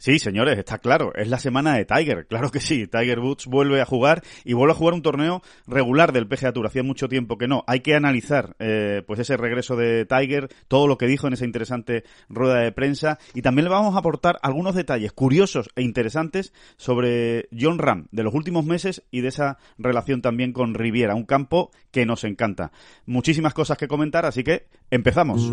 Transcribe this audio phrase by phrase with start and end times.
[0.00, 3.82] Sí, señores, está claro, es la semana de Tiger, claro que sí, Tiger Woods vuelve
[3.82, 7.36] a jugar y vuelve a jugar un torneo regular del PGA Tour, hacía mucho tiempo
[7.36, 11.26] que no, hay que analizar eh, pues ese regreso de Tiger, todo lo que dijo
[11.26, 15.68] en esa interesante rueda de prensa y también le vamos a aportar algunos detalles curiosos
[15.76, 20.72] e interesantes sobre John Ram de los últimos meses y de esa relación también con
[20.72, 22.72] Riviera, un campo que nos encanta.
[23.04, 25.52] Muchísimas cosas que comentar, así que empezamos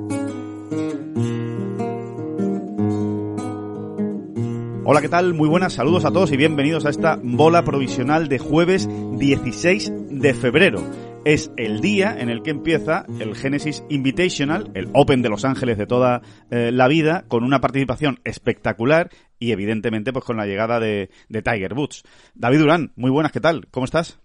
[4.83, 5.33] Hola, ¿qué tal?
[5.33, 10.33] Muy buenas, saludos a todos y bienvenidos a esta bola provisional de jueves 16 de
[10.33, 10.81] febrero.
[11.25, 15.77] Es el día en el que empieza el Genesis Invitational, el Open de Los Ángeles
[15.77, 20.79] de toda eh, la vida, con una participación espectacular y evidentemente pues con la llegada
[20.79, 22.03] de, de Tiger Woods.
[22.33, 23.67] David Durán, muy buenas, ¿qué tal?
[23.71, 24.19] ¿Cómo estás?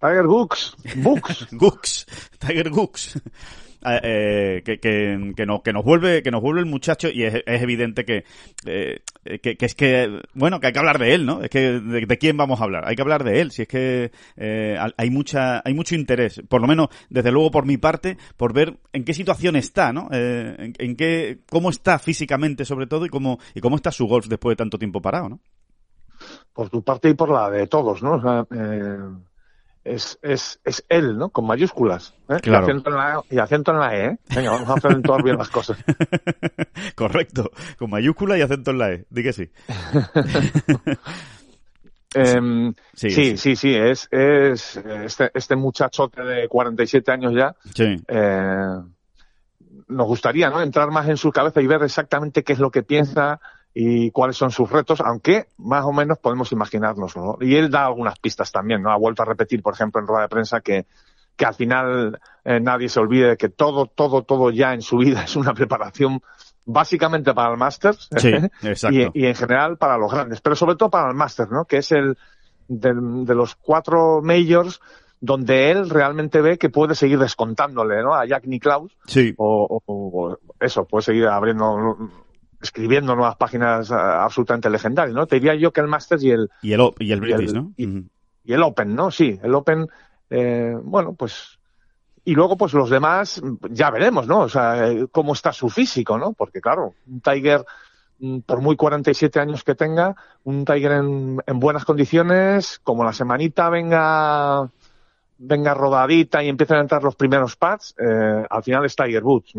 [0.00, 0.76] Tiger Books.
[1.52, 2.06] Gooks,
[2.38, 3.20] Tiger Gooks.
[3.84, 7.22] Eh, eh, que, que, que, nos, que nos vuelve que nos vuelve el muchacho y
[7.22, 8.24] es, es evidente que,
[8.66, 9.02] eh,
[9.40, 12.18] que, que, es que bueno que hay que hablar de él no es que de,
[12.18, 12.88] quién vamos a hablar.
[12.88, 13.52] Hay que hablar de él.
[13.52, 17.66] Si es que eh, hay mucha hay mucho interés por lo menos desde luego por
[17.66, 22.00] mi parte por ver en qué situación está no eh, en, en, qué cómo está
[22.00, 25.28] físicamente sobre todo y cómo y cómo está su golf después de tanto tiempo parado
[25.28, 25.40] no
[26.52, 28.98] por tu parte y por la de todos no o sea, eh
[29.94, 31.30] es, es, es él, ¿no?
[31.30, 32.14] Con mayúsculas.
[32.28, 32.36] ¿eh?
[32.42, 32.66] Claro.
[32.66, 34.06] Y, acento en la, y acento en la E.
[34.06, 34.18] ¿eh?
[34.34, 35.78] Venga, vamos a acentuar bien las cosas.
[36.94, 37.50] Correcto.
[37.78, 39.04] Con mayúscula y acento en la E.
[39.10, 39.42] Di que sí.
[42.14, 47.54] eh, sí, sí, sí, sí, Es, es este, este muchachote de 47 años ya.
[47.74, 47.96] Sí.
[48.06, 48.74] Eh,
[49.88, 50.60] nos gustaría, ¿no?
[50.60, 53.40] Entrar más en su cabeza y ver exactamente qué es lo que piensa
[53.74, 57.22] y cuáles son sus retos, aunque más o menos podemos imaginárnoslo.
[57.22, 57.46] ¿no?
[57.46, 58.90] Y él da algunas pistas también, ¿no?
[58.90, 60.86] Ha vuelto a repetir, por ejemplo, en rueda de prensa que,
[61.36, 64.98] que al final eh, nadie se olvide de que todo, todo, todo ya en su
[64.98, 66.20] vida es una preparación
[66.64, 68.28] básicamente para el Masters sí,
[68.62, 68.94] exacto.
[68.94, 71.64] y, y, en general para los grandes, pero sobre todo para el Masters, ¿no?
[71.64, 72.18] Que es el
[72.66, 74.80] de, de los cuatro majors
[75.20, 78.14] donde él realmente ve que puede seguir descontándole, ¿no?
[78.14, 78.96] A Jack Nicklaus.
[79.06, 79.34] Sí.
[79.36, 81.96] O, o, o eso, puede seguir abriendo
[82.60, 85.26] escribiendo nuevas páginas uh, absolutamente legendarias, ¿no?
[85.26, 86.50] Te diría yo que el Masters y el...
[86.62, 87.72] Y el, y el British, y el, ¿no?
[87.76, 88.08] Y, uh -huh.
[88.44, 89.10] y, el Open, ¿no?
[89.10, 89.86] Sí, el Open,
[90.30, 91.58] eh, bueno, pues...
[92.24, 94.40] Y luego, pues los demás, ya veremos, ¿no?
[94.40, 96.34] O sea, cómo está su físico, ¿no?
[96.34, 97.64] Porque, claro, un Tiger,
[98.44, 100.14] por muy 47 años que tenga,
[100.44, 104.68] un Tiger en, en buenas condiciones, como la semanita venga
[105.38, 109.52] venga rodadita y empiezan a entrar los primeros pads, eh, al final es Tiger Woods.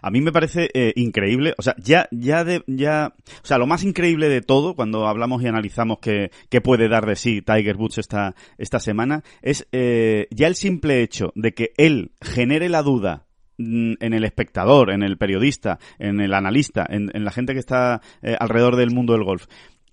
[0.00, 3.66] A mí me parece eh, increíble, o sea, ya, ya de, ya, o sea, lo
[3.66, 7.76] más increíble de todo cuando hablamos y analizamos qué, qué puede dar de sí Tiger
[7.76, 12.82] Woods esta, esta semana es eh, ya el simple hecho de que él genere la
[12.82, 13.24] duda
[13.58, 18.02] en el espectador, en el periodista, en el analista, en, en la gente que está
[18.38, 19.46] alrededor del mundo del golf,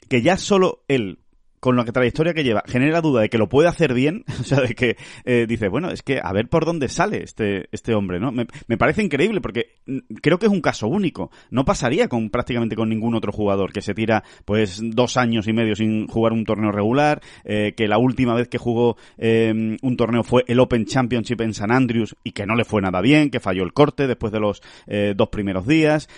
[0.10, 1.23] que ya solo él
[1.64, 4.60] con la trayectoria que lleva, genera duda de que lo puede hacer bien, o sea,
[4.60, 8.20] de que eh, dice, bueno, es que a ver por dónde sale este, este hombre,
[8.20, 8.34] ¿no?
[8.34, 9.78] Me, me, parece increíble porque
[10.22, 11.32] creo que es un caso único.
[11.52, 15.54] No pasaría con prácticamente con ningún otro jugador que se tira, pues, dos años y
[15.54, 19.96] medio sin jugar un torneo regular, eh, que la última vez que jugó eh, un
[19.96, 23.30] torneo fue el Open Championship en San Andrews y que no le fue nada bien,
[23.30, 26.10] que falló el corte después de los eh, dos primeros días,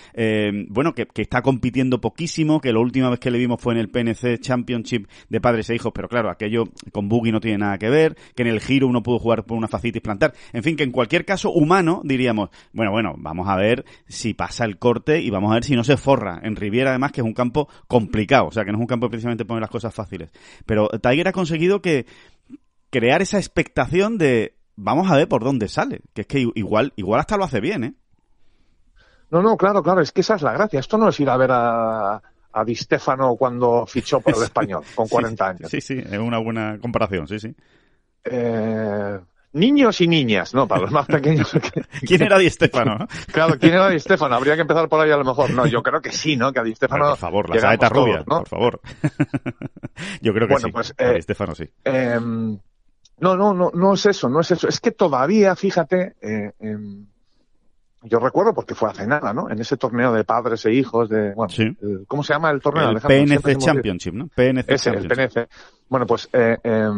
[0.70, 3.78] bueno, que, que está compitiendo poquísimo, que la última vez que le vimos fue en
[3.78, 7.58] el PNC Championship de de padres e hijos, pero claro, aquello con Boogie no tiene
[7.58, 10.62] nada que ver, que en el giro uno pudo jugar por una facitis plantar, en
[10.62, 14.78] fin, que en cualquier caso humano diríamos, bueno, bueno, vamos a ver si pasa el
[14.78, 16.40] corte y vamos a ver si no se forra.
[16.42, 19.08] En Riviera además que es un campo complicado, o sea, que no es un campo
[19.08, 20.30] precisamente poner las cosas fáciles.
[20.64, 22.06] Pero Tiger ha conseguido que
[22.90, 27.20] crear esa expectación de vamos a ver por dónde sale, que es que igual igual
[27.20, 27.94] hasta lo hace bien, ¿eh?
[29.30, 30.78] No, no, claro, claro, es que esa es la gracia.
[30.78, 32.22] Esto no es ir a ver a,
[32.56, 35.70] a Di Stefano cuando fichó por el español, con 40 años.
[35.70, 37.54] Sí, sí, es una buena comparación, sí, sí.
[38.24, 39.18] Eh,
[39.52, 40.66] niños y niñas, ¿no?
[40.66, 41.52] Para los más pequeños.
[42.06, 43.06] ¿Quién era Di Stefano?
[43.32, 44.34] claro, ¿quién era Di Stefano?
[44.36, 45.50] Habría que empezar por ahí a lo mejor.
[45.50, 46.50] No, yo creo que sí, ¿no?
[46.50, 47.10] Que a Di Stefano...
[47.10, 48.38] por favor, la saeta rubia, ¿no?
[48.38, 48.80] por favor.
[50.22, 50.72] yo creo que bueno, sí.
[50.72, 51.68] Pues, eh, a Di Stefano sí.
[51.84, 54.66] Eh, no, no, no, no es eso, no es eso.
[54.66, 56.52] Es que todavía, fíjate, eh,
[58.08, 59.50] yo recuerdo porque fue hace nada, ¿no?
[59.50, 61.76] En ese torneo de padres e hijos de, bueno, sí.
[62.06, 62.90] ¿cómo se llama el torneo?
[62.90, 64.28] El PNC Championship, ¿no?
[64.28, 65.18] PNC Ese, Championship.
[65.18, 65.48] el PNC.
[65.88, 66.90] Bueno, pues eh, eh,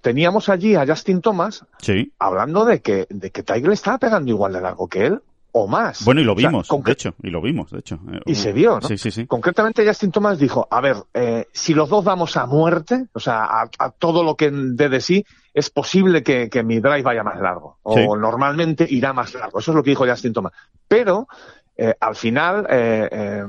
[0.00, 2.12] teníamos allí a Justin Thomas sí.
[2.18, 5.22] hablando de que, de que Tiger le estaba pegando igual de largo que él
[5.52, 6.04] o más.
[6.04, 8.00] Bueno, y lo vimos, o sea, de hecho, y lo vimos, de hecho.
[8.24, 8.88] Y se vio, ¿no?
[8.88, 9.26] Sí, sí, sí.
[9.26, 13.44] Concretamente Justin Thomas dijo, a ver, eh, si los dos damos a muerte, o sea,
[13.44, 17.22] a, a todo lo que dé de sí, es posible que, que, mi drive vaya
[17.22, 18.06] más largo, o Sí.
[18.18, 19.58] normalmente irá más largo.
[19.58, 20.52] Eso es lo que dijo Justin Thomas.
[20.88, 21.28] Pero,
[21.76, 23.44] eh, al final, eh, eh,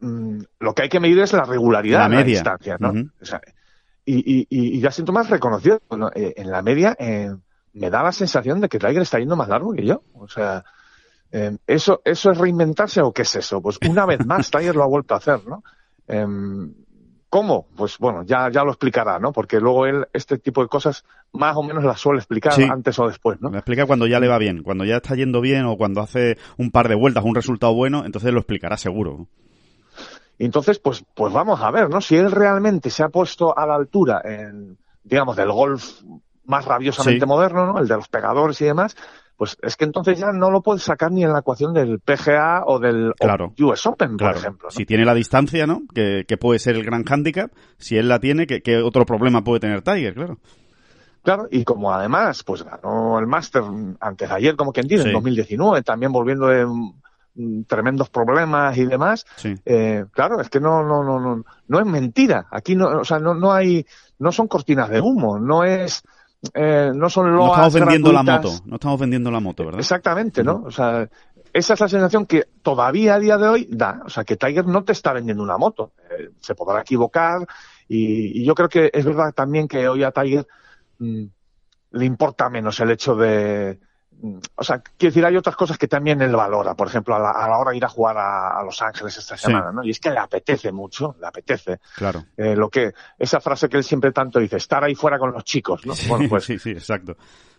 [0.00, 2.34] mm, lo que hay que medir es la regularidad La de la media.
[2.34, 2.90] distancia, ¿no?
[2.90, 3.08] Ujú.
[3.20, 3.40] O sea,
[4.04, 4.46] y, y,
[4.78, 6.96] y Justin Thomas reconoció, bueno, en la media,
[7.74, 10.02] me da la sensación de que Tiger está yendo más largo que yo.
[10.14, 10.64] O sea,
[11.30, 13.62] eh, ¿eso, ¿eso es reinventarse o qué es eso?
[13.62, 15.62] Pues una vez más Tiger lo ha vuelto a hacer, ¿no?
[16.08, 16.26] Eh,
[17.32, 17.64] ¿Cómo?
[17.74, 19.32] Pues bueno, ya, ya lo explicará, ¿no?
[19.32, 22.64] Porque luego él este tipo de cosas más o menos las suele explicar Sí.
[22.70, 23.48] antes o después, ¿no?
[23.48, 26.36] Me explica cuando ya le va bien, cuando ya está yendo bien o cuando hace
[26.58, 29.28] un par de vueltas, un resultado bueno, entonces lo explicará seguro.
[30.38, 32.02] Entonces, pues, pues vamos a ver, ¿no?
[32.02, 36.02] Si él realmente se ha puesto a la altura, en, digamos, del golf
[36.44, 37.26] más rabiosamente Sí.
[37.26, 37.78] moderno, ¿no?
[37.78, 38.94] El de los pegadores y demás,
[39.42, 42.62] pues es que entonces ya no lo puedes sacar ni en la ecuación del PGA
[42.64, 43.52] o del Claro.
[43.58, 44.68] US Open, Claro, por ejemplo.
[44.68, 44.70] ¿no?
[44.70, 45.82] si tiene la distancia, ¿no?
[45.92, 49.42] Que, que puede ser el gran hándicap, si él la tiene, ¿qué, qué otro problema
[49.42, 50.14] puede tener Tiger?
[50.14, 50.38] Claro.
[51.24, 53.64] Claro, y como además, pues ganó el Master
[53.98, 55.08] antes de ayer, como quien dice, Sí.
[55.08, 59.54] en 2019, también volviendo de mm, tremendos problemas y demás, Sí.
[59.64, 62.46] eh, claro, es que no, no, no, no, no es mentira.
[62.52, 63.84] Aquí no, o sea, no, no hay,
[64.20, 66.04] no son cortinas de humo, no es,
[66.54, 69.80] eh, no son No loas estamos vendiendo la moto, no estamos vendiendo la moto, ¿verdad?
[69.80, 70.62] Exactamente, ¿no?
[70.66, 71.08] O sea,
[71.52, 74.02] esa es la sensación que todavía a día de hoy da.
[74.04, 75.92] O sea, que Tiger no te está vendiendo una moto.
[76.10, 77.46] Eh, se podrá equivocar
[77.88, 80.46] y, y yo creo que es verdad también que hoy a Tiger
[80.98, 81.24] mm,
[81.92, 83.78] le importa menos el hecho de...
[84.22, 86.74] mm, O sea, quiero decir, hay otras cosas que también él valora.
[86.74, 89.16] Por ejemplo, a la, a la hora de ir a jugar a, a Los Ángeles
[89.18, 89.44] esta Sí.
[89.46, 89.84] semana, ¿no?
[89.84, 91.80] Y es que le apetece mucho, le apetece.
[91.96, 92.24] Claro.
[92.36, 95.44] Eh, lo que, esa frase que él siempre tanto dice, estar ahí fuera con los
[95.44, 95.92] chicos, ¿no?
[96.08, 97.16] Bueno, pues sí, sí, exacto.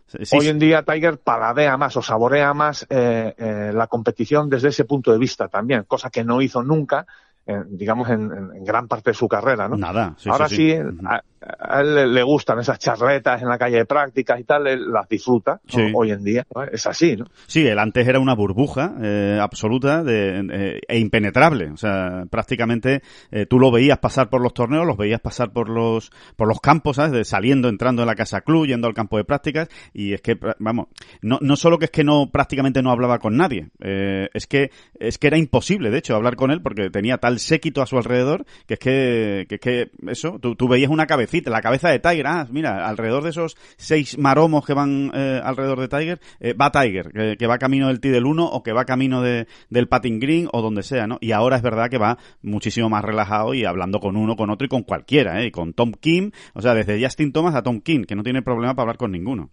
[0.08, 4.50] Sí, sí, Hoy en día Tiger paladea más o saborea más eh, eh, la competición
[4.50, 7.06] desde ese punto de vista también, cosa que no hizo nunca,
[7.46, 9.78] eh, digamos, en, en- en gran parte de su carrera, ¿no?
[9.78, 11.06] Nada, sí, Ahora sí, sí, sí.
[11.06, 11.24] a,
[11.60, 15.08] a él le- gustan esas charletas en la calle de prácticas y tal, él las
[15.10, 15.60] disfruta
[15.94, 16.64] hoy en día, ¿no?
[16.64, 17.26] es así, ¿no?
[17.48, 21.70] Sí, él antes era una burbuja eh, absoluta de, eh, e impenetrable.
[21.72, 23.02] O sea, prácticamente
[23.32, 26.60] eh, tú lo veías pasar por los torneos, los veías pasar por los por los
[26.62, 27.12] campos, ¿sabes?
[27.12, 30.38] De saliendo, entrando en la casa club, yendo al campo de prácticas y es que,
[30.60, 30.88] vamos,
[31.22, 34.72] no, no solo que es que no prácticamente no hablaba con nadie, eh, es que
[35.00, 37.98] es que era imposible, de hecho, hablar con él porque tenía tal séquito a su
[37.98, 41.90] alrededor que es que, que, es que eso, tú, tú veías una cabecita, la cabeza
[41.90, 46.20] de Tiger, ah, mira, alrededor de esos seis maromos que van eh, alrededor de Tiger,
[46.40, 49.22] eh, va Tiger, que, que va camino del T del 1 o que va camino
[49.22, 51.18] de, del Patting Green o donde sea, ¿no?
[51.22, 54.66] Y ahora es verdad que va muchísimo más relajado y hablando con uno, con otro
[54.66, 55.48] y con cualquiera, ¿eh?
[55.48, 58.42] Y con Tom Kim, o sea, desde Justin Thomas a Tom Kim, que no tiene
[58.44, 59.50] problema para hablar con ninguno.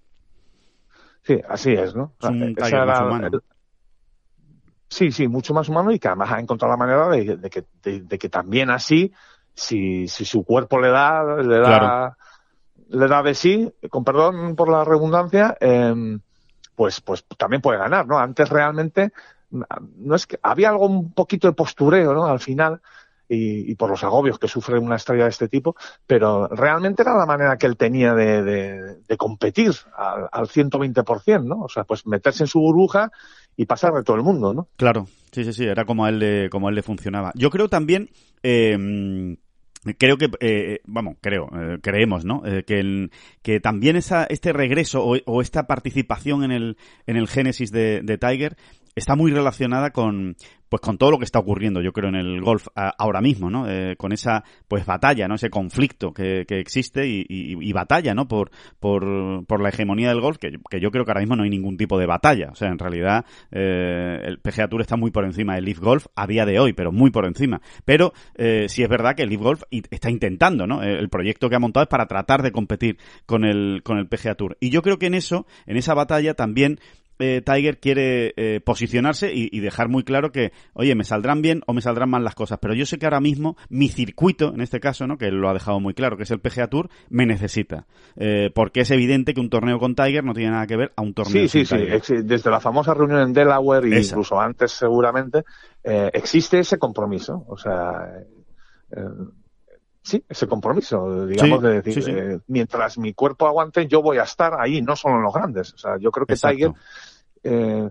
[1.22, 2.14] Sí, así es, ¿no?
[2.20, 3.26] Es un Tiger era más humano.
[3.32, 3.40] el-
[4.92, 7.64] Sí, sí, mucho más humano y que además ha encontrado la manera de, de que,
[7.82, 9.12] de, de que también así,
[9.60, 12.16] si, si su cuerpo le da, le da, Claro.
[12.88, 16.20] le da de sí, con perdón por la redundancia, em,
[16.74, 18.18] pues, pues también puede ganar, ¿no?
[18.18, 19.12] Antes realmente,
[19.50, 22.24] no es que había algo un poquito de postureo, ¿no?
[22.26, 22.80] Al final,
[23.28, 25.76] y, y por los agobios que sufre una estrella de este tipo,
[26.06, 31.44] pero realmente era la manera que él tenía de, de, de competir al, al 120%,
[31.44, 31.60] ¿no?
[31.60, 33.12] O sea, pues meterse en su burbuja
[33.56, 34.68] y pasar de todo el mundo, ¿no?
[34.76, 37.30] Claro, sí, sí, sí, era como a él le, como a él le funcionaba.
[37.34, 38.08] Yo creo también,
[38.42, 39.36] eh,
[39.99, 42.42] creo que, eh, vamos, creo, eh, creemos, ¿no?
[42.44, 43.10] Eh, que, el-
[43.42, 48.02] que también esa, este regreso o, o esta participación en el, en el génesis de,
[48.02, 48.56] de Tiger
[48.94, 50.37] está muy relacionada con,
[50.70, 53.68] pues con todo lo que está ocurriendo, yo creo, en el golf ahora mismo, ¿no?
[53.68, 55.35] Eh, con esa, pues, batalla, ¿no?
[55.35, 58.28] Ese conflicto que, que existe y, y, batalla, ¿no?
[58.28, 61.42] Por, por, por la hegemonía del golf, que, que, yo creo que ahora mismo no
[61.42, 62.50] hay ningún tipo de batalla.
[62.52, 66.06] O sea, en realidad, eh, el PGA Tour está muy por encima del Leaf Golf
[66.14, 67.61] a día de hoy, pero muy por encima.
[67.85, 70.85] Pero eh, sí es verdad que el Leaf Golf está intentando, ¿no?
[70.85, 74.37] El proyecto que ha montado es para tratar de competir con el, con el PGA
[74.37, 74.56] Tour.
[74.61, 76.78] Y yo creo que en eso, en esa batalla también
[77.20, 81.72] eh, Tiger quiere eh, posicionarse y, dejar muy claro que, oye, me saldrán bien o
[81.72, 84.80] me saldrán mal las cosas, pero yo sé que ahora mismo mi circuito, en este
[84.80, 85.18] caso, ¿no?
[85.18, 87.86] que él lo ha dejado muy claro, que es el PGA Tour, me necesita.
[88.16, 91.02] Eh, porque es evidente que un torneo con Tiger no tiene nada que ver a
[91.02, 95.44] un torneo sí, sí, Sí, desde la famosa reunión en Delaware e incluso antes seguramente,
[95.84, 97.44] existe ese compromiso.
[97.48, 98.24] O sea,
[100.02, 104.82] sí, ese compromiso, digamos, de decir, mientras mi cuerpo aguante, yo voy a estar ahí,
[104.82, 105.74] no solo en los grandes.
[105.74, 106.72] O sea, yo creo que Tiger
[107.42, 107.90] eh,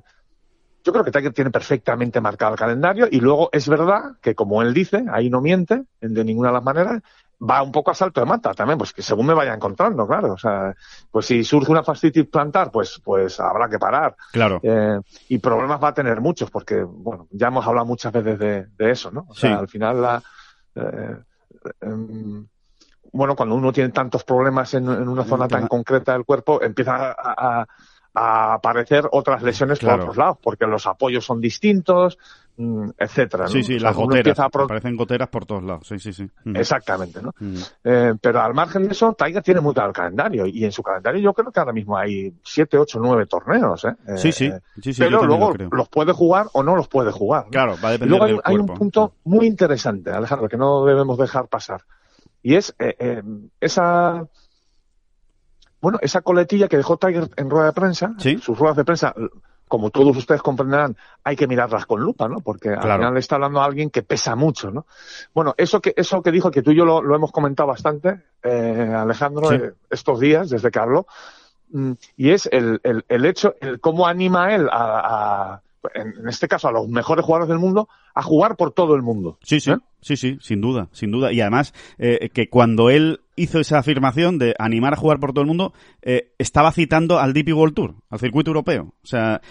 [0.84, 4.62] yo creo que Tiger tiene perfectamente marcado el calendario y luego es verdad que como
[4.62, 7.02] él dice, ahí no miente de ninguna de las maneras,
[7.42, 10.34] va un poco a salto de mata también, pues que según me vaya encontrando, claro.
[10.34, 10.76] O sea,
[11.12, 14.16] pues si surge una fascitis plantar, pues, pues habrá que parar.
[14.32, 14.60] Claro.
[14.64, 18.92] Eh, y problemas va a tener muchos, porque, bueno, ya hemos hablado muchas veces de,
[18.92, 19.26] eso, ¿no?
[19.30, 20.24] O sea, al final la,
[20.76, 21.18] eh,
[21.82, 22.48] em,
[23.12, 27.62] bueno, cuando uno tiene tantos problemas en, una zona tan concreta del cuerpo, empieza a
[27.62, 27.68] a
[28.20, 32.18] aparecer otras lesiones por otros lados, porque los apoyos son distintos,
[32.58, 33.48] mm, etcétera.
[33.48, 34.40] Sí, sí, las goteras.
[34.40, 35.88] Aparecen goteras por todos lados.
[35.88, 36.30] Sí, sí, sí.
[36.44, 36.56] Mm.
[36.56, 37.34] Exactamente, ¿no?
[37.40, 37.56] Mm.
[37.84, 40.84] Eh, pero al margen de eso, Tiger tiene muy claro el calendario y en su
[40.84, 43.96] calendario yo creo que ahora mismo hay 7, 8, 9 torneos, ¿eh?
[44.18, 44.52] Sí, sí.
[44.82, 47.48] sí, pero luego los puede jugar o no los puede jugar.
[47.52, 51.18] Claro, va a depender luego hay, hay un punto muy interesante, Alejandro, que no debemos
[51.18, 51.82] dejar pasar.
[52.42, 53.24] Y es eh, eh,
[53.60, 54.28] esa
[55.82, 59.14] bueno, esa coletilla que dejó Tiger en rueda de prensa, sus ruedas de prensa,
[59.70, 62.42] como todos ustedes comprenderán, hay que mirarlas con lupa, ¿no?
[62.42, 64.86] Porque al final le está hablando a alguien que pesa mucho, ¿no?
[65.34, 68.94] Bueno, eso que, eso que dijo, que tú y yo lo, hemos comentado bastante, eh,
[68.98, 71.06] Alejandro, eh, estos días, desde que habló,
[71.70, 75.62] mm, y es el, el, el, hecho, el cómo anima él a,
[75.94, 79.38] en este caso a los mejores jugadores del mundo, a jugar por todo el mundo.
[79.44, 79.78] Sí, sí, ¿Eh?
[80.02, 81.32] sí, sí, sin duda, sin duda.
[81.32, 85.48] Y además, que cuando él hizo esa afirmación de animar a jugar por todo el
[85.48, 88.94] mundo, eh, estaba citando al DP World Tour, al circuito europeo.
[89.02, 89.42] O sea,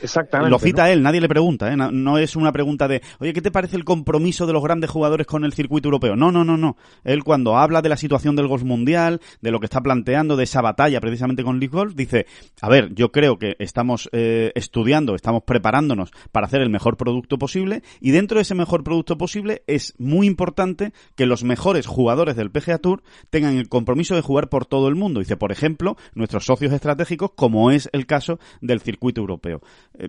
[0.48, 1.76] lo cita él, nadie le pregunta, ¿eh?
[1.76, 5.26] no, es una pregunta de, oye, ¿qué te parece el compromiso de los grandes jugadores
[5.26, 6.16] con el circuito europeo?
[6.16, 6.76] No, no, no, no.
[7.04, 10.44] Él cuando habla de la situación del golf mundial, de lo que está planteando, de
[10.44, 12.26] esa batalla precisamente con League Golf, dice,
[12.60, 17.38] a ver, yo creo que estamos eh, estudiando, estamos preparándonos para hacer el mejor producto
[17.38, 22.34] posible y dentro de ese mejor producto posible es muy importante que los mejores jugadores
[22.34, 25.20] del PGA Tour tengan el compromiso de jugar por todo el mundo.
[25.20, 29.60] Dice, por ejemplo, nuestros socios estratégicos, como es el caso del circuito europeo.
[29.98, 30.08] Eh,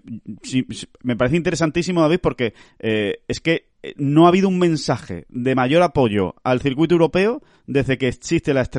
[1.04, 5.54] me parece interesantísimo, David, porque eh, es que eh, no ha habido un mensaje de
[5.54, 8.70] mayor apoyo al circuito europeo desde que existe la,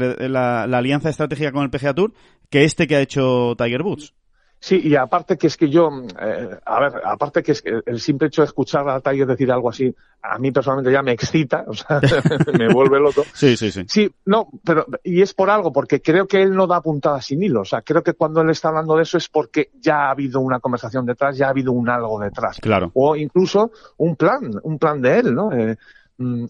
[0.66, 2.14] la alianza estratégica con el PGA Tour
[2.48, 4.14] que este que ha hecho Tiger Woods.
[4.62, 5.90] Sí, y aparte que es que yo,
[6.20, 9.50] eh, a ver, aparte que es que el simple hecho de escuchar a Tiger decir
[9.50, 11.98] algo así, a mí personalmente ya me excita, o sea,
[12.58, 13.24] me vuelve loco.
[13.32, 13.84] Sí, sí, sí.
[13.88, 17.42] Sí, no, pero, y es por algo, porque creo que él no da puntada sin
[17.42, 20.10] hilo, o sea, creo que cuando él está hablando de eso es porque ya ha
[20.10, 22.58] habido una conversación detrás, ya ha habido un algo detrás.
[22.60, 22.90] Claro.
[22.92, 25.52] O incluso un plan, un plan de él, ¿no?
[25.52, 25.99] Eh, Mm,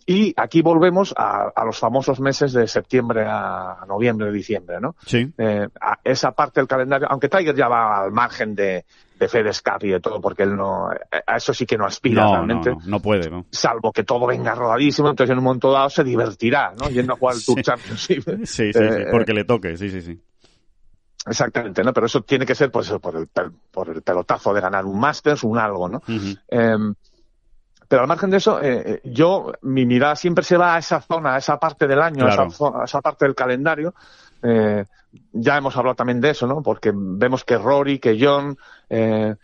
[0.05, 4.97] y aquí volvemos a, los famosos meses de septiembre a noviembre, diciembre, ¿no?
[5.07, 5.33] Sí.
[5.39, 8.85] Eh, a esa parte del calendario, aunque Tiger ya va al margen de,
[9.17, 12.71] de FedEscap y de todo, porque él no, a eso sí que no aspira realmente.
[12.71, 13.47] No, no, puede, ¿no?
[13.51, 16.89] Salvo que todo venga rodadísimo, entonces en un momento dado se divertirá, ¿no?
[16.91, 18.25] Yendo a jugar el Tour Championship.
[18.41, 20.21] Sí, sí, sí, eh, porque le toque, sí, sí, sí.
[21.27, 21.93] Exactamente, ¿no?
[21.93, 23.29] Pero eso tiene que ser, pues, por el,
[23.71, 26.03] por el pelotazo de ganar un Masters, un algo, ¿no?
[27.91, 31.01] Pero al margen de eso, eh, eh, yo, mi mirada siempre se va a esa
[31.01, 33.95] zona, a esa parte del año, a, esa, parte del calendario.
[34.45, 34.85] Eh,
[35.33, 36.63] ya hemos hablado también de eso, ¿no?
[36.63, 38.57] Porque vemos que Rory, que John,
[38.89, 39.37] em,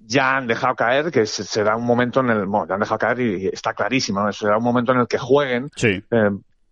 [0.00, 3.20] ya han dejado caer, que será un momento en el, bueno, ya han dejado caer
[3.20, 4.30] y, está clarísimo, ¿no?
[4.30, 5.70] Será un momento en el que jueguen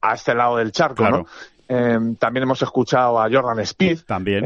[0.02, 1.25] a este lado del charco, ¿no?
[2.18, 4.00] También hemos escuchado a Jordan Speed.
[4.06, 4.44] También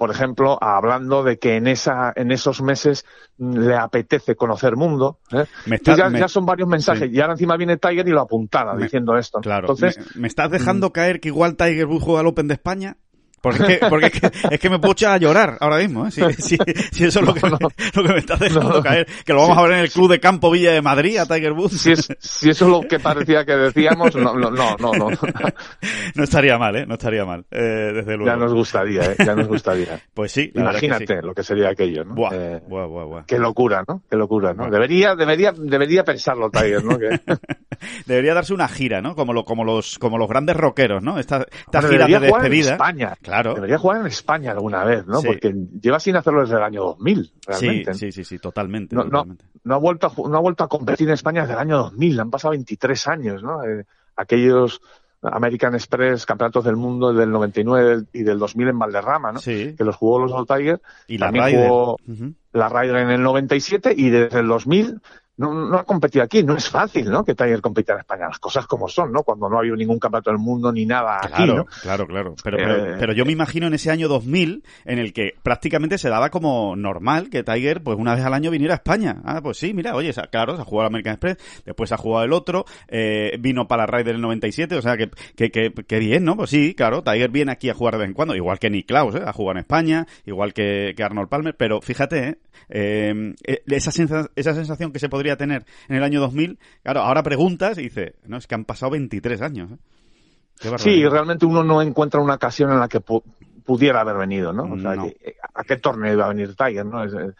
[0.00, 3.04] por ejemplo, hablando de que en esa, en esos meses
[3.36, 5.18] le apetece conocer mundo.
[5.30, 5.44] ¿eh?
[5.84, 7.12] ya, son varios mensajes.
[7.12, 9.40] Y ahora encima viene Tiger y lo apuntala diciendo esto.
[9.40, 9.68] Claro.
[9.68, 10.92] Entonces, ¿Me, estás dejando mm.
[10.92, 12.96] caer que igual Tiger Woods juega al Open de España?
[13.40, 14.12] Porque, es, que, porque
[14.50, 16.10] es, que, me puedo echar a llorar ahora mismo, ¿eh?
[16.10, 16.58] Si, si,
[16.92, 19.06] si eso es lo que, me, lo que me está dejando caer.
[19.24, 21.52] Que lo vamos a ver en el Club de Campo Villa de Madrid a Tiger
[21.52, 21.80] Woods.
[21.80, 24.76] Si, es, si eso es lo que parecía que decíamos, no, no, no.
[24.78, 26.86] No, no estaría mal, ¿eh?
[26.86, 28.26] No estaría mal, eh, desde luego.
[28.26, 29.16] Ya nos gustaría, ¿eh?
[29.18, 30.00] Ya nos gustaría.
[30.14, 30.50] pues sí.
[30.54, 32.14] Imagínate lo que sería aquello, ¿no?
[32.14, 33.24] Buah, eh, buah, buah, buah.
[33.26, 34.02] Qué locura, ¿no?
[34.08, 34.70] Qué locura, ¿no?
[34.70, 36.98] Debería, debería, debería pensarlo Tiger, ¿no?
[36.98, 37.20] Que...
[38.06, 39.14] debería darse una gira, ¿no?
[39.14, 41.18] Como, lo, como los, como los grandes rockeros, ¿no?
[41.18, 42.68] Esta, esta gira de despedida.
[42.68, 43.16] En España.
[43.30, 43.54] Claro.
[43.54, 45.22] Debería jugar en España alguna vez, ¿no?
[45.22, 47.94] Porque lleva sin hacerlo desde el año 2000, realmente.
[47.94, 48.94] Sí, sí, sí, totalmente.
[48.94, 49.44] No, totalmente.
[49.44, 51.76] No, no, ha vuelto a, no ha vuelto a competir en España desde el año
[51.78, 52.20] 2000.
[52.20, 53.62] Han pasado 23 años, ¿no?
[53.64, 53.84] Eh,
[54.16, 54.80] aquellos
[55.22, 59.38] American Express, campeonatos del mundo del 99 y del 2000 en Valderrama, ¿no?
[59.38, 59.74] Sí.
[59.76, 60.80] Que los jugó los All Tiger.
[61.08, 62.34] Y la También jugó Uh -huh.
[62.54, 65.00] la Ryder en el 97 y desde el 2000
[65.40, 66.42] no, no ha competido aquí.
[66.42, 67.24] No es fácil, ¿no?
[67.24, 68.26] Que Tiger compita en España.
[68.28, 69.22] Las cosas como son, ¿no?
[69.22, 71.64] Cuando no ha habido ningún campeonato del mundo ni nada Claro, aquí, ¿no?
[71.82, 72.34] claro, claro.
[72.44, 75.98] Pero, Eh, pero, pero yo me imagino en ese año 2000 en el que prácticamente
[75.98, 79.16] se daba como normal que Tiger, pues una vez al año viniera a España.
[79.24, 81.96] Ah, pues sí, mira, oye, se- claro, se ha jugado el American Express, después ha
[81.96, 85.72] jugado el otro, eh, vino para la Ryder el 97, o sea, que, que, que,
[85.72, 86.36] que bien, ¿no?
[86.36, 88.86] Pues sí, claro, Tiger viene aquí a jugar de vez en cuando, igual que Nick
[88.86, 89.22] Klaus, ¿eh?
[89.26, 92.38] Ha jugado en España, igual que, que Arnold Palmer, pero fíjate, ¿eh?
[92.68, 97.00] Eh, eh, esa, sensa- esa sensación que se podría tener en el año 2000, claro,
[97.00, 99.76] ahora preguntas y dices, no, es que han pasado 23 años, ¿eh?
[100.76, 103.22] Sí, realmente uno no encuentra una ocasión en la que pu-
[103.64, 104.64] pudiera haber venido, ¿no?
[104.64, 105.04] O sea, No.
[105.04, 107.02] que- ¿a qué torneo iba a venir Tiger, no?
[107.02, 107.32] Es, eh,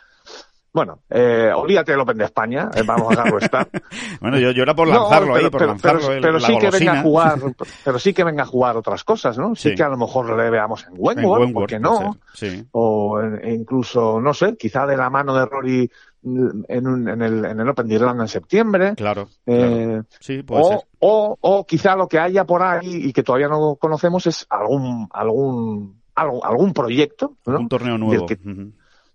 [0.73, 3.69] bueno, eh, olvídate del Open de España, eh, vamos a estar.
[4.21, 6.39] Bueno, yo, yo era por No, lanzarlo pero, ahí, por pero- lanzarlo pero- el- pero
[6.39, 7.39] la sí que venga a jugar,
[7.85, 9.55] pero sí que venga a jugar otras cosas, ¿no?
[9.55, 9.75] Sí, Sí.
[9.75, 12.17] que a lo mejor le veamos en En Wentworth, ¿por qué no?
[12.35, 12.65] Sí.
[12.73, 15.91] O en- e incluso, no sé, quizá de la mano de Rory
[16.23, 18.95] mm, en, un- en, el, en el Open de Irlanda en septiembre.
[18.95, 20.05] Claro, Eh, claro.
[20.21, 20.79] Sí, puede ser.
[21.01, 24.47] o, o, o quizá lo que haya por ahí y que todavía no conocemos es
[24.51, 27.59] algún, algún, algo- algún proyecto, ¿no?
[27.59, 28.27] Un torneo Del nuevo.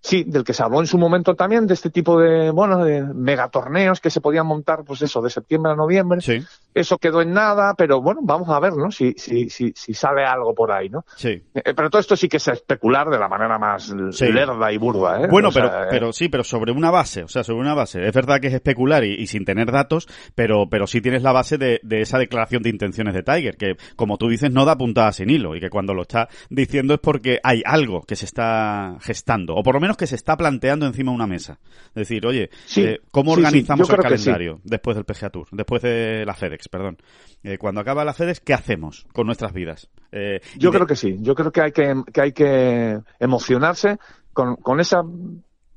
[0.06, 3.02] Sí, del que se habló en su momento también, de este tipo de, bueno, de
[3.02, 6.22] megatorneos que se podían montar, pues eso, de septiembre a noviembre.
[6.22, 8.92] Sí, Eso quedó en nada, pero bueno, vamos a ver, ¿no?
[8.92, 11.04] Si, si, si, si sale algo por ahí, ¿no?
[11.16, 11.42] sí.
[11.54, 14.26] Eh, pero todo esto sí que es especular de la manera más Sí.
[14.32, 15.28] lerda y burda, ¿eh?
[15.32, 18.06] Bueno, O pero, eh, pero sí, pero sobre una base, o sea, sobre una base.
[18.06, 21.32] Es verdad que es especular y, y sin tener datos, pero, pero sí tienes la
[21.32, 24.76] base de, de esa declaración de intenciones de Tiger, que como tú dices, no da
[24.78, 28.26] puntada sin hilo y que cuando lo está diciendo es porque hay algo que se
[28.26, 31.58] está gestando, o por lo menos que se está planteando encima de una mesa.
[31.90, 35.82] Es decir, oye, Sí, eh, ¿cómo sí, organizamos el calendario después del PGA Tour, después
[35.82, 36.98] de la FedEx, perdón?
[37.44, 39.90] Eh, cuando acaba la FedEx, ¿qué hacemos con nuestras vidas?
[40.12, 41.18] Eh, Yo de- creo que sí.
[41.22, 43.98] Yo creo que hay que, que hay que emocionarse
[44.34, 45.04] con, con esa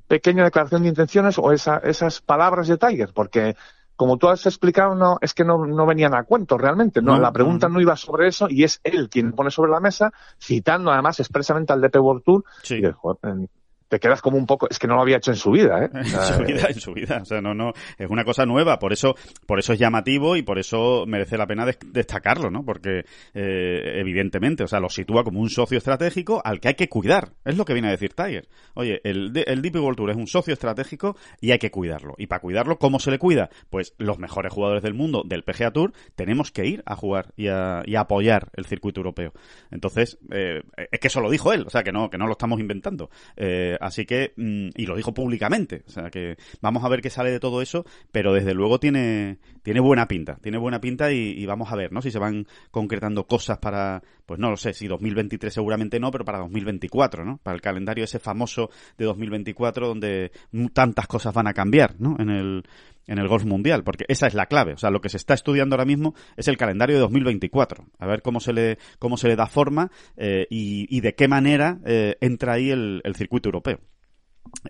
[0.06, 3.56] pequeña declaración de intenciones o esa, esas palabras de Tiger, porque
[3.96, 7.02] como tú has explicado, no, es que no, no venían a cuento realmente.
[7.02, 9.72] No, No, la pregunta no, no, iba sobre eso y es él quien pone sobre
[9.72, 12.44] la mesa, citando además expresamente al DP World Tour.
[12.62, 12.74] Sí.
[12.74, 13.46] Y dices, "Joder, eh,
[13.88, 15.90] te quedas como un poco, es que no lo había hecho en su vida, ¿eh?
[15.94, 17.18] En su vida, en su vida.
[17.22, 19.14] O sea, no, no, es una cosa nueva, por eso,
[19.46, 22.64] por eso es llamativo y por eso merece la pena des- destacarlo, ¿no?
[22.64, 26.88] Porque, eh, evidentemente, o sea, lo sitúa como un socio estratégico al que hay que
[26.88, 27.32] cuidar.
[27.44, 28.48] Es lo que viene a decir Tiger.
[28.74, 32.14] Oye, el, el DP World Tour es un socio estratégico y hay que cuidarlo.
[32.18, 33.48] Y para cuidarlo, ¿cómo se le cuida?
[33.70, 37.48] Pues los mejores jugadores del mundo del PGA Tour tenemos que ir a jugar y
[37.48, 39.32] a, y a apoyar el circuito europeo.
[39.70, 42.32] Entonces, eh, es que eso lo dijo él, o sea, que no, que no lo
[42.32, 43.10] estamos inventando.
[43.36, 47.10] Eh, así que, mm, y lo dijo públicamente, o sea, que vamos a ver qué
[47.10, 51.30] sale de todo eso, pero desde luego tiene, tiene buena pinta, tiene buena pinta y,
[51.30, 52.02] y vamos a ver, ¿no?
[52.02, 56.24] Si se van concretando cosas para, pues no lo sé, si 2023 seguramente no, pero
[56.24, 57.38] para 2024, ¿no?
[57.42, 60.32] Para el calendario ese famoso de 2024 donde
[60.72, 62.16] tantas cosas van a cambiar, ¿no?
[62.18, 62.64] En el,
[63.08, 64.74] en el golf mundial, porque esa es la clave.
[64.74, 67.86] O sea, lo que se está estudiando ahora mismo es el calendario de 2024.
[67.98, 71.26] A ver cómo se le, cómo se le da forma eh, y, y de qué
[71.26, 73.80] manera eh, entra ahí el, el circuito europeo.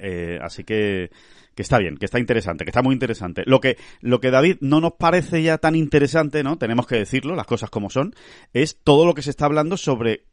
[0.00, 1.10] Eh, así que,
[1.54, 3.42] que está bien, que está interesante, que está muy interesante.
[3.46, 6.58] Lo que, lo que David no nos parece ya tan interesante, ¿no?
[6.58, 8.14] Tenemos que decirlo, las cosas como son,
[8.52, 10.24] es todo lo que se está hablando sobre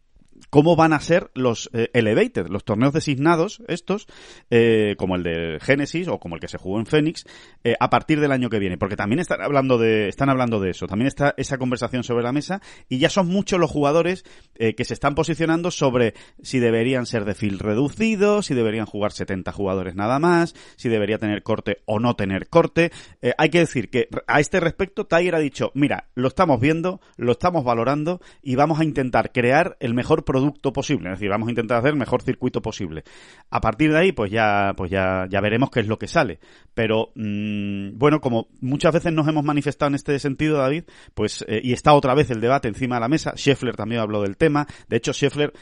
[0.55, 4.07] cómo van a ser los eh, Elevated, los torneos designados, estos,
[4.49, 7.25] eh, como el de Genesis o como el que se jugó en Phoenix,
[7.65, 8.77] eh, a partir del año que viene.
[8.77, 12.31] Porque también están hablando de, están hablando de eso, también está esa conversación sobre la
[12.31, 14.23] mesa y ya son muchos los jugadores
[14.55, 19.11] eh, que se están posicionando sobre si deberían ser de field reducido, si deberían jugar
[19.11, 22.93] 70 jugadores nada más, si debería tener corte o no tener corte.
[23.21, 27.01] Eh, hay que decir que a este respecto Tiger ha dicho, mira, lo estamos viendo,
[27.17, 31.47] lo estamos valorando y vamos a intentar crear el mejor producto posible, es decir, vamos
[31.47, 33.03] a intentar hacer el mejor circuito posible.
[33.49, 36.39] A partir de ahí, pues ya, pues ya, ya veremos qué es lo que sale.
[36.73, 41.61] Pero mmm, bueno, como muchas veces nos hemos manifestado en este sentido, David, pues eh,
[41.63, 43.33] y está otra vez el debate encima de la mesa.
[43.35, 44.67] Scheffler también habló del tema.
[44.87, 45.53] De hecho, Scheffler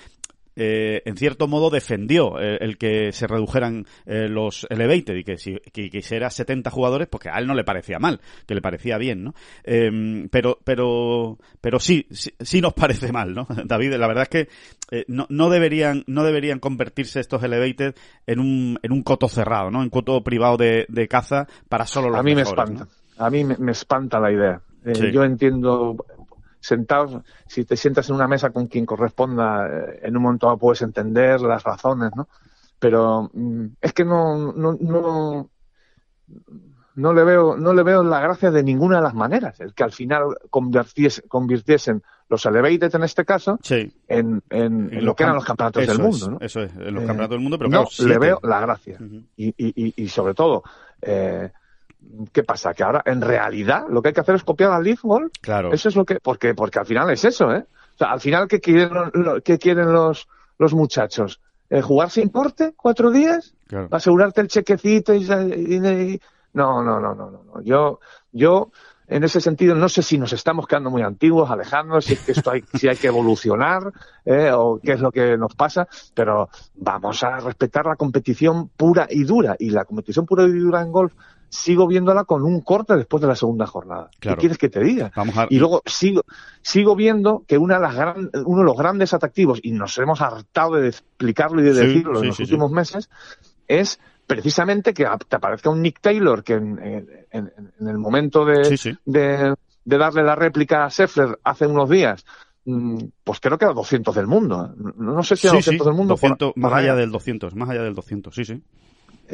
[0.56, 5.38] eh, en cierto modo defendió eh, el que se redujeran eh, los elevated y que
[5.38, 8.62] si que quisiera 70 jugadores, pues que a él no le parecía mal, que le
[8.62, 9.34] parecía bien, ¿no?
[9.64, 13.48] Em, pero, pero, pero sí, sí, nos parece mal, ¿no?
[13.66, 14.48] David, la verdad es que
[15.08, 17.96] no, no deberían, no deberían convertirse estos elevated
[18.28, 19.82] en un, en un coto cerrado, ¿no?
[19.82, 22.84] En coto privado de, de caza para solo los A mí mejores, me espanta.
[22.86, 23.26] ¿no?
[23.26, 24.62] A mí me, me espanta la idea.
[24.94, 25.12] Sí.
[25.12, 25.96] Yo entiendo,
[26.64, 30.58] sentados, si te sientas en una mesa con quien corresponda, eh, en un momento dado
[30.58, 32.28] puedes entender las razones, ¿no?
[32.80, 35.50] Pero mm, es que no, no, no,
[36.96, 39.60] no le veo, no le veo la gracia de ninguna de las maneras.
[39.60, 43.92] El que al final convirtiese- convirtiesen los elevated en este caso Sí.
[44.08, 46.38] en, en, en lo que eran los campeonatos del mundo, es, ¿no?
[46.40, 48.20] Eso es, en los Eh, campeonatos del mundo, pero no claro, le siete.
[48.20, 48.98] veo la gracia.
[49.36, 50.64] Y, y, y, y sobre todo,
[51.02, 51.52] eh,
[52.32, 52.74] ¿qué pasa?
[52.74, 55.32] Que ahora, en realidad, lo que hay que hacer es copiar al Leaf Goal.
[55.42, 55.72] Claro.
[55.74, 57.66] Eso es lo que, porque, porque al final es eso, ¿eh?
[57.96, 61.40] O sea, al final, ¿qué quieren, lo- qué quieren los, los muchachos?
[61.70, 63.54] Eh, ¿Jugar sin corte cuatro días?
[63.68, 63.88] Claro.
[63.92, 65.14] ¿Asegurarte el chequecito?
[65.14, 66.20] Y, y-
[66.54, 67.62] no, no, no, no, no.
[67.64, 68.00] Yo,
[68.32, 68.72] yo,
[69.08, 72.32] en ese sentido, no sé si nos estamos quedando muy antiguos, Alejandro, si es que
[72.34, 73.92] esto hay, si hay que evolucionar,
[74.26, 79.08] eh, o qué es lo que nos pasa, pero vamos a respetar la competición pura
[79.10, 79.56] y dura.
[79.58, 81.14] Y la competición pura y dura en golf,
[81.54, 84.10] sigo viéndola con un corte después de la segunda jornada.
[84.20, 84.38] Claro.
[84.38, 85.12] ¿Qué quieres que te diga?
[85.16, 85.46] Vamos a...
[85.50, 86.24] Y luego sigo,
[86.62, 90.20] sigo viendo que una de las gran, uno de los grandes atractivos, y nos hemos
[90.22, 93.10] hartado de explicarlo y de Sí, decirlo sí, en los sí, últimos meses,
[93.68, 98.46] es precisamente que te aparezca un Nick Taylor que en, en- en- en el momento
[98.46, 98.70] de,
[99.06, 102.26] de, de darle la réplica a Scheffler hace unos días,
[102.66, 104.74] mm, pues creo que era 200 del mundo.
[104.78, 106.16] No, no sé si era Sí, sí, 200 del mundo.
[106.16, 108.64] por- 200, por más allá del 200, más allá del 200, sí, sí.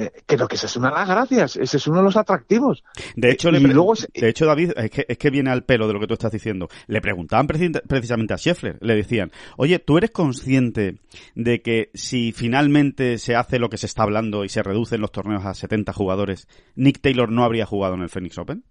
[0.01, 2.83] Eh, creo que esa es una de las gracias, ese es uno de los atractivos.
[3.15, 5.93] De hecho, le luego de hecho David, es que, es que viene al pelo de
[5.93, 6.69] lo que tú estás diciendo.
[6.87, 10.99] Le preguntaban preci- precisamente a Scheffler, le decían, oye, ¿tú eres consciente
[11.35, 15.11] de que si finalmente se hace lo que se está hablando y se reducen los
[15.11, 18.63] torneos a 70 jugadores, Nick Taylor no habría jugado en el Phoenix Open?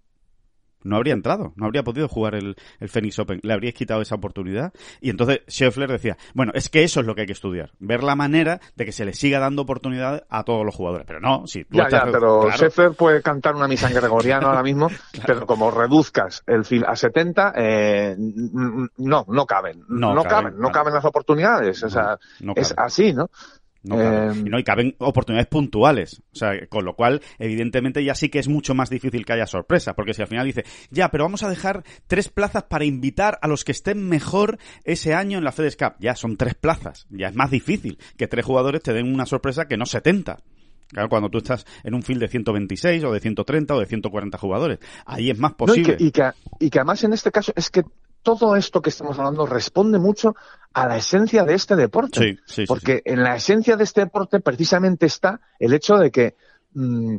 [0.83, 4.15] No habría entrado, no habría podido jugar el, el Phoenix Open, le habríais quitado esa
[4.15, 4.71] oportunidad.
[5.01, 8.03] Y entonces Scheffler decía, bueno, es que eso es lo que hay que estudiar, ver
[8.03, 11.05] la manera de que se le siga dando oportunidad a todos los jugadores.
[11.07, 12.05] Pero no, si tú Ya, estás...
[12.05, 12.57] ya, pero claro.
[12.57, 14.89] Scheffler puede cantar una misa en gregoriano ahora mismo,
[15.25, 19.83] pero como reduzcas el fil a 70, eh, no, no caben.
[19.89, 20.71] No No, caben, caben, no claro.
[20.73, 21.83] caben las oportunidades.
[21.83, 23.29] O sea, no es así, ¿no?
[23.83, 24.31] No, caben.
[24.31, 26.21] Eh, y, no, y caben oportunidades puntuales.
[26.33, 29.47] O sea, con lo cual, evidentemente, ya sí que es mucho más difícil que haya
[29.47, 29.93] sorpresa.
[29.93, 33.47] Porque si al final dice, ya, pero vamos a dejar tres plazas para invitar a
[33.47, 35.93] los que estén mejor ese año en la FedEx Cup.
[35.99, 37.07] Ya, son tres plazas.
[37.09, 40.39] Ya es más difícil que tres jugadores te den una sorpresa que no 70.
[40.91, 44.37] Claro, cuando tú estás en un field de 126 o de 130 o de 140
[44.39, 44.79] jugadores.
[45.05, 45.97] Ahí es más No, y, posible.
[45.97, 46.23] que, y, que,
[46.59, 47.83] y que además en este caso es que
[48.21, 50.35] todo esto que estamos hablando responde mucho
[50.73, 52.19] a la esencia de este deporte.
[52.19, 56.11] Sí, sí, sí, Porque en la esencia de este deporte precisamente está el hecho de
[56.11, 56.35] que
[56.73, 57.17] mm,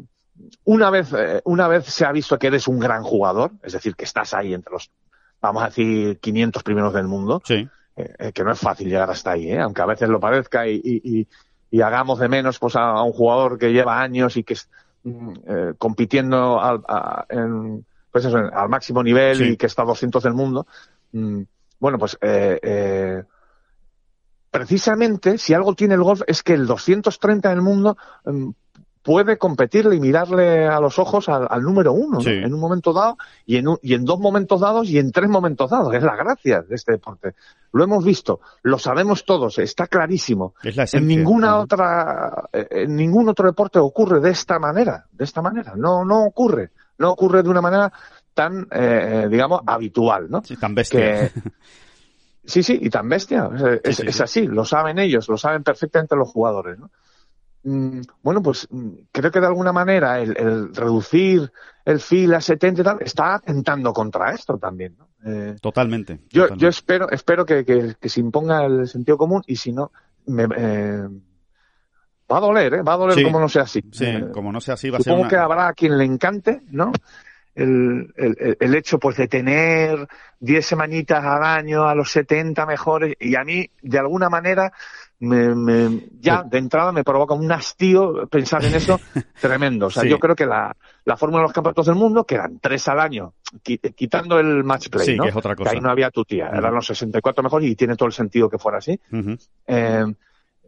[0.64, 3.94] una vez eh, una vez se ha visto que eres un gran jugador, es decir,
[3.96, 4.90] que estás ahí entre los,
[5.40, 7.40] vamos a decir, 500 primeros del mundo,
[7.96, 10.80] eh, eh, que no es fácil llegar hasta ahí, aunque a veces lo parezca y,
[10.82, 11.28] y- y-
[11.72, 14.68] y hagamos de menos pues, a, a un jugador que lleva años y que es
[15.04, 15.32] mm,
[15.78, 19.44] compitiendo al, a- en, pues eso, al máximo nivel Sí.
[19.50, 20.66] y que está a 200 del mundo.
[21.12, 21.42] Mm,
[21.78, 23.22] bueno, pues eh, eh,
[24.50, 28.50] precisamente si algo tiene el golf es que el 230 del mundo mm,
[29.02, 33.16] puede competirle y mirarle a los ojos al, al número uno en un momento dado
[33.46, 35.94] y en, un- y en dos momentos dados y en tres momentos dados.
[35.94, 37.34] Es la gracia de este deporte.
[37.72, 40.54] Lo hemos visto, lo sabemos todos, está clarísimo.
[40.62, 45.24] es la En ninguna otra, eh, en ningún otro deporte ocurre de esta manera, de
[45.24, 45.74] esta manera.
[45.76, 47.92] No, no ocurre, no ocurre de una manera
[48.34, 50.42] tan, eh, digamos, habitual, ¿no?
[50.44, 51.00] Sí, tan bestia.
[51.00, 51.32] Que,
[52.44, 53.50] sí, sí, y tan bestia.
[53.54, 54.22] Es, es- sí, es sí.
[54.22, 56.90] así, lo saben ellos, lo saben perfectamente los jugadores, ¿no?
[57.62, 61.52] Mm, Bueno, pues mm, creo que de alguna manera el, el reducir
[61.84, 65.08] el fil a 70 y tal está atentando contra esto también, ¿no?
[65.24, 66.20] Eh, Totalmente.
[66.30, 66.62] yo, totalmente.
[66.62, 69.92] yo espero, espero que, que- que se imponga el sentido común y si no,
[70.26, 71.08] me, eh,
[72.30, 72.82] va a doler, ¿eh?
[72.82, 73.22] Va a doler Sí.
[73.24, 73.82] como no sea así.
[73.92, 75.28] Sí, Eh, como no sea así, va a ser supongo una...
[75.30, 76.92] que habrá a quien le encante, ¿no?
[77.54, 80.06] El, el, el- hecho pues de tener
[80.38, 84.72] 10 semanitas al año a los 70 mejores y a mí de alguna manera
[85.18, 88.98] me, me- ya de entrada me provoca un hastío pensar en eso
[89.40, 89.86] tremendo.
[89.86, 90.08] O sea, Sí.
[90.08, 93.00] yo creo que la, la fórmula de los campeonatos del mundo, que eran tres al
[93.00, 95.24] año, qui- quitando el match play, Sí, ¿no?
[95.24, 95.72] que es otra cosa.
[95.72, 98.58] ahí no había tu tía, eran los 64 mejores y tiene todo el sentido que
[98.58, 98.98] fuera así.
[99.66, 100.04] Eh,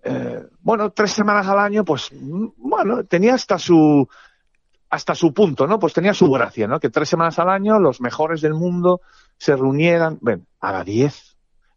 [0.02, 4.08] eh, bueno, tres semanas al año, pues, mm, bueno, tenía hasta su,
[4.90, 5.78] hasta su punto, ¿no?
[5.78, 6.80] Pues tenía su gracia, ¿no?
[6.80, 9.00] Que tres semanas al año los mejores del mundo
[9.38, 11.31] se reunieran, ven, haga diez.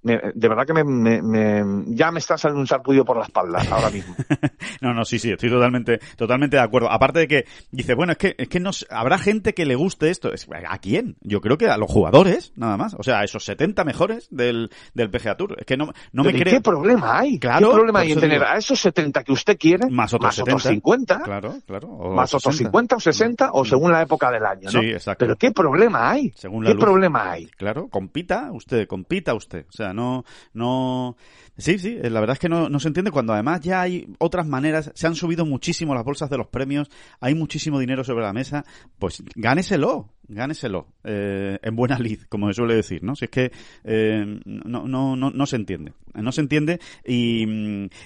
[0.06, 3.90] De verdad que me, me, ya me está saliendo un sarpullido por la espalda ahora
[3.90, 4.16] mismo.
[4.82, 6.92] no, no, sí, sí, estoy totalmente, totalmente de acuerdo.
[6.92, 10.10] Aparte de que dice, bueno, es que, es que no, habrá gente que le guste
[10.10, 10.32] esto.
[10.68, 11.16] ¿A quién?
[11.22, 12.96] Yo creo que a los jugadores, nada más.
[13.00, 15.56] O sea, a esos 70 mejores del, del PGA Tour.
[15.60, 16.54] Es que no, no me creo.
[16.54, 17.40] ¿Qué problema hay?
[17.40, 19.90] Claro, ¿Qué problema hay en tener a esos 70 que usted quiere?
[19.90, 21.22] Más otros, 50.
[21.22, 21.88] Claro, claro.
[22.14, 24.82] más otros 50 o 60 o según la época del año, ¿no?
[24.82, 25.26] Sí, exacto.
[25.26, 26.32] Pero ¿qué problema hay?
[26.36, 27.48] Según ¿Qué problema hay?
[27.48, 29.66] Claro, compita usted, compita usted.
[29.70, 31.16] O sea, no, no,
[31.58, 34.92] sí, sí, la verdad es que no, se entiende cuando además ya hay otras maneras,
[34.94, 36.90] se han subido muchísimo las bolsas de los premios,
[37.20, 38.66] hay muchísimo dinero sobre la mesa,
[39.00, 43.16] pues gáneselo, gáneselo eh, en buena lid, como se suele decir, ¿no?
[43.16, 43.52] Si es que
[43.84, 47.46] eh, no, no, no, no se entiende, no se entiende y,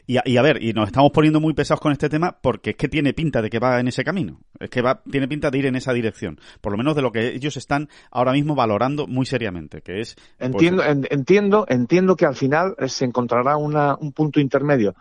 [0.05, 2.88] y, a, ver, y nos estamos poniendo muy pesados con este tema porque es que
[2.88, 5.65] tiene pinta de que va en ese camino, es que va, tiene pinta de ir
[5.65, 9.25] en esa dirección, por lo menos de lo que ellos están ahora mismo valorando muy
[9.25, 10.15] seriamente, que es...
[10.15, 14.95] Pues, entiendo, entiendo, entiendo que al final se encontrará una, un punto intermedio.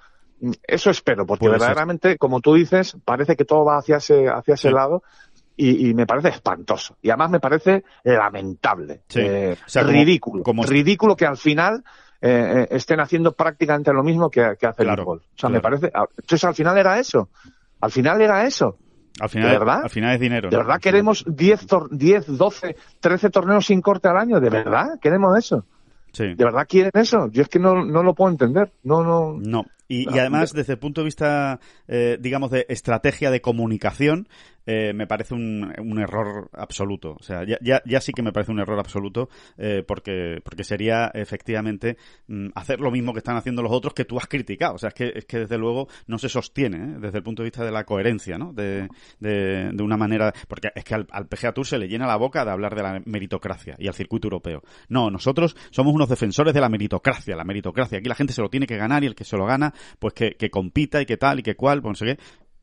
[0.63, 4.71] Eso espero, porque verdaderamente, como tú dices, parece que todo va hacia ese, hacia ese
[4.71, 5.03] lado
[5.57, 6.97] y, me parece espantoso.
[7.03, 9.03] Y además me parece lamentable.
[9.15, 10.45] Eh, ridículo.
[10.65, 11.83] Ridículo que al final
[12.21, 15.19] eh, eh, estén haciendo prácticamente lo mismo que, hace el gol.
[15.19, 15.91] O sea, me parece.
[15.95, 17.29] Ah, entonces al final era eso.
[17.81, 18.77] Al final era eso.
[19.21, 19.81] Al final, ¿De verdad?
[19.83, 20.49] Al final es dinero.
[20.49, 24.39] ¿De verdad queremos 10, 10, 12, 13 torneos sin corte al año?
[24.39, 25.65] ¿De verdad queremos eso?
[26.19, 26.35] Sí.
[26.35, 27.31] ¿De verdad quieren eso?
[27.31, 28.73] Yo es que no, no lo puedo entender.
[28.83, 29.39] No, no.
[29.39, 29.65] No.
[29.87, 34.29] Y, y además, desde el punto de vista, eh, digamos, de estrategia de comunicación,
[34.71, 37.17] eh, me parece un, un, error absoluto.
[37.19, 40.63] O sea, ya, ya, ya, sí que me parece un error absoluto eh, porque, porque
[40.63, 44.75] sería efectivamente mm, hacer lo mismo que están haciendo los otros que tú has criticado.
[44.75, 46.97] O sea, es que, es que desde luego no se sostiene ¿eh?
[47.01, 48.53] desde el punto de vista de la coherencia, ¿no?
[48.53, 48.89] De,
[49.21, 50.35] de, de una manera...
[50.47, 52.83] Porque es que al, al, PGA Tour se le llena la boca de hablar de
[52.83, 54.63] la meritocracia y al circuito europeo.
[54.91, 57.35] No, nosotros somos unos defensores de la meritocracia.
[57.37, 58.01] La meritocracia.
[58.01, 60.13] Aquí la gente se lo tiene que ganar y el que se lo gana, pues
[60.13, 62.23] que, que compita y que tal y que cual, pues no sé qué.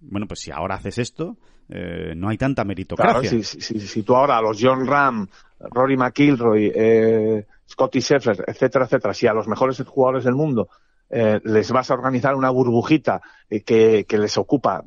[0.09, 1.37] Bueno, pues si ahora haces esto,
[1.69, 3.29] eh, no hay tanta meritocracia.
[3.29, 5.27] Claro, si, si, si, tú ahora a los John Ram,
[5.59, 10.69] Rory McIlroy, eh, Scotty Scheffler, etcétera, etcétera, si a los mejores jugadores del mundo
[11.09, 14.83] eh, les vas a organizar una burbujita eh, que, que, les ocupa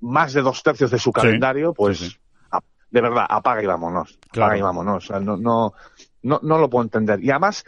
[0.00, 2.18] más de dos tercios de su calendario, pues
[2.90, 4.18] de verdad, apaga y vámonos.
[4.30, 5.10] Apaga y vámonos.
[5.10, 5.74] no, no,
[6.22, 7.22] no, no lo puedo entender.
[7.24, 7.64] Y además,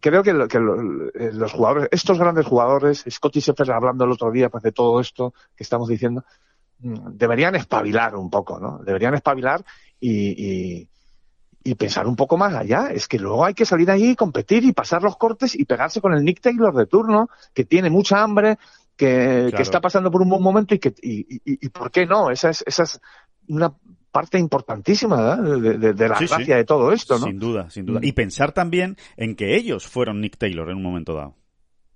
[0.00, 4.48] creo que, que eh, los jugadores, estos grandes jugadores, Scotty Scheffler hablando el otro día
[4.48, 6.24] pues, de todo esto que estamos diciendo,
[6.78, 8.78] mm, deberían espabilar un poco, ¿no?
[8.84, 9.64] Deberían espabilar
[9.98, 10.88] y, y,
[11.64, 12.88] y, pensar un poco más allá.
[12.92, 16.00] Es que luego hay que salir ahí y competir y pasar los cortes y pegarse
[16.00, 18.58] con el Nick Taylor de turno, que tiene mucha hambre,
[18.96, 22.06] que, que está pasando por un buen momento y que, y, y, y ¿por qué
[22.06, 22.30] no?
[22.30, 23.00] Esa es, esa es
[23.48, 23.74] una
[24.12, 27.26] parte importantísima de, de, de, la gracia de todo esto, ¿no?
[27.26, 28.00] Sin duda, sin duda.
[28.00, 28.04] Mm.
[28.04, 31.34] Y pensar también en que ellos fueron Nick Taylor en un momento dado.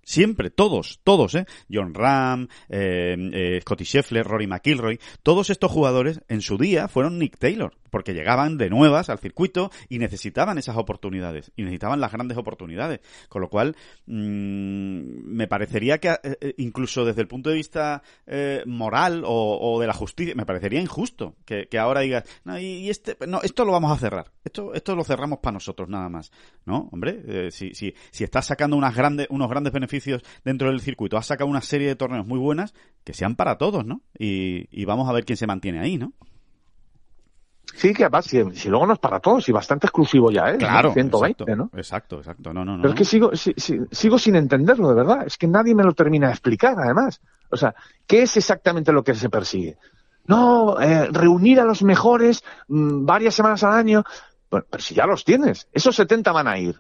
[0.03, 1.47] Siempre, todos, todos, ¿eh?
[1.71, 7.19] John Ram, eh, eh, Scotty Scheffler, Rory McIlroy, todos estos jugadores en su día fueron
[7.19, 12.13] Nick Taylor, porque llegaban de nuevas al circuito y necesitaban esas oportunidades, y necesitaban las
[12.13, 13.01] grandes oportunidades.
[13.31, 15.01] Con lo cual, mmm,
[15.35, 19.87] me parecería que, eh, eh, incluso desde el punto de vista eh, moral o, de
[19.87, 23.73] la justicia, me parecería injusto que, que ahora digas, no, y, este, no, esto lo
[23.73, 26.31] vamos a cerrar, esto, esto lo cerramos para nosotros nada más.
[26.67, 26.91] ¿No?
[26.93, 31.17] Hombre, eh, si, si, si estás sacando unas grandes, unos grandes beneficios dentro del circuito,
[31.17, 34.03] has sacado una serie de torneos muy buenas que sean para todos, ¿no?
[34.19, 36.13] Y, y vamos a ver quién se mantiene ahí, ¿no?
[37.75, 40.57] Sí, que además, si, si, luego no es para todos, y bastante exclusivo ya, ¿eh?
[40.57, 40.93] Claro.
[40.93, 41.79] 120, exacto, ¿no?
[41.79, 42.53] Exacto, exacto.
[42.55, 42.83] No, no, no.
[42.83, 45.27] Pero es que sigo, si, si, sigo sin entenderlo, de verdad.
[45.27, 47.21] Es que nadie me lo termina de explicar, además.
[47.51, 47.75] O sea,
[48.07, 49.77] ¿qué es exactamente lo que se persigue?
[50.27, 54.05] No, eh, reunir a los mejores mmm, varias semanas al año.
[54.51, 56.77] Bueno, pero si ya los tienes, esos 70 van a ir.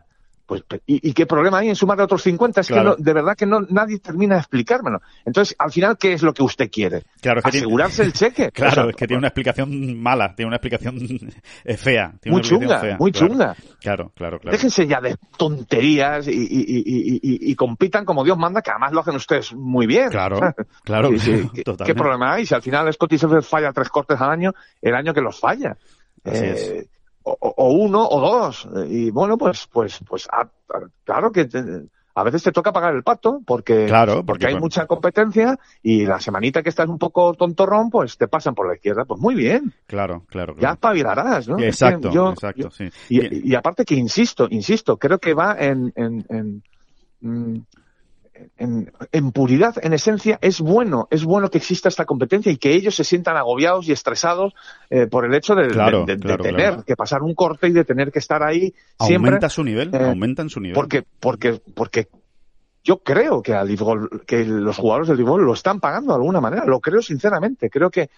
[0.46, 2.61] Pues, ¿y, ¿y, qué problema hay en sumar otros 50?
[2.61, 2.94] Es claro.
[2.94, 5.00] que no, de verdad que no, nadie termina de explicármelo.
[5.24, 7.02] Entonces, al final, ¿qué es lo que usted quiere?
[7.20, 8.06] Claro, Asegurarse tiene...
[8.06, 8.50] el cheque.
[8.56, 10.98] Claro, o sea, es que tiene una explicación mala, tiene una explicación
[11.76, 12.14] fea.
[12.20, 12.96] Tiene muy chunga, fea.
[12.98, 13.28] muy claro.
[13.28, 13.56] chunga.
[13.80, 14.56] Claro, claro, claro.
[14.56, 19.00] Déjense ya de tonterías y, y, y, y, compitan como Dios manda, que además lo
[19.00, 20.11] hacen ustedes muy bien.
[20.11, 20.38] Claro,
[20.85, 21.11] claro.
[21.11, 21.50] sí, sí.
[21.54, 22.46] ¿Qué, ¿Qué problema hay?
[22.46, 25.76] Si al final Scotty falla tres cortes al año, el año que los falla.
[26.24, 26.87] Así eh, es
[27.26, 28.68] o, o, uno o dos.
[28.88, 31.62] Y bueno, pues, pues, pues, a, a, claro que te,
[32.14, 34.64] a veces te toca pagar el pato porque, claro, porque, porque hay bueno.
[34.64, 38.74] mucha competencia y la semanita que estás un poco tontorrón, pues te pasan por la
[38.74, 39.04] izquierda.
[39.04, 39.74] Pues muy bien.
[39.86, 40.54] Claro, claro.
[40.54, 40.60] claro.
[40.60, 41.58] Ya espabilarás, ¿no?
[41.58, 42.88] Exacto, es que yo, exacto, yo, sí.
[43.08, 46.62] Y, y, aparte que insisto, insisto, creo que va en, en,
[47.20, 47.66] en,
[48.57, 52.72] en, en, puridad, en esencia, es bueno, es bueno que exista esta competencia y que
[52.75, 54.55] ellos se sientan agobiados y estresados
[54.90, 56.85] eh, por el hecho de, Claro, de- de- de claro, tener claro.
[56.85, 59.31] que pasar un corte y de tener que estar ahí siempre.
[59.31, 60.75] Aumenta su nivel, eh, aumentan su nivel.
[60.75, 62.09] Porque, porque, porque
[62.85, 63.68] yo creo que, al
[64.27, 67.68] que los jugadores del Leaf Golf lo están pagando de alguna manera, lo creo sinceramente.
[67.70, 68.11] Creo que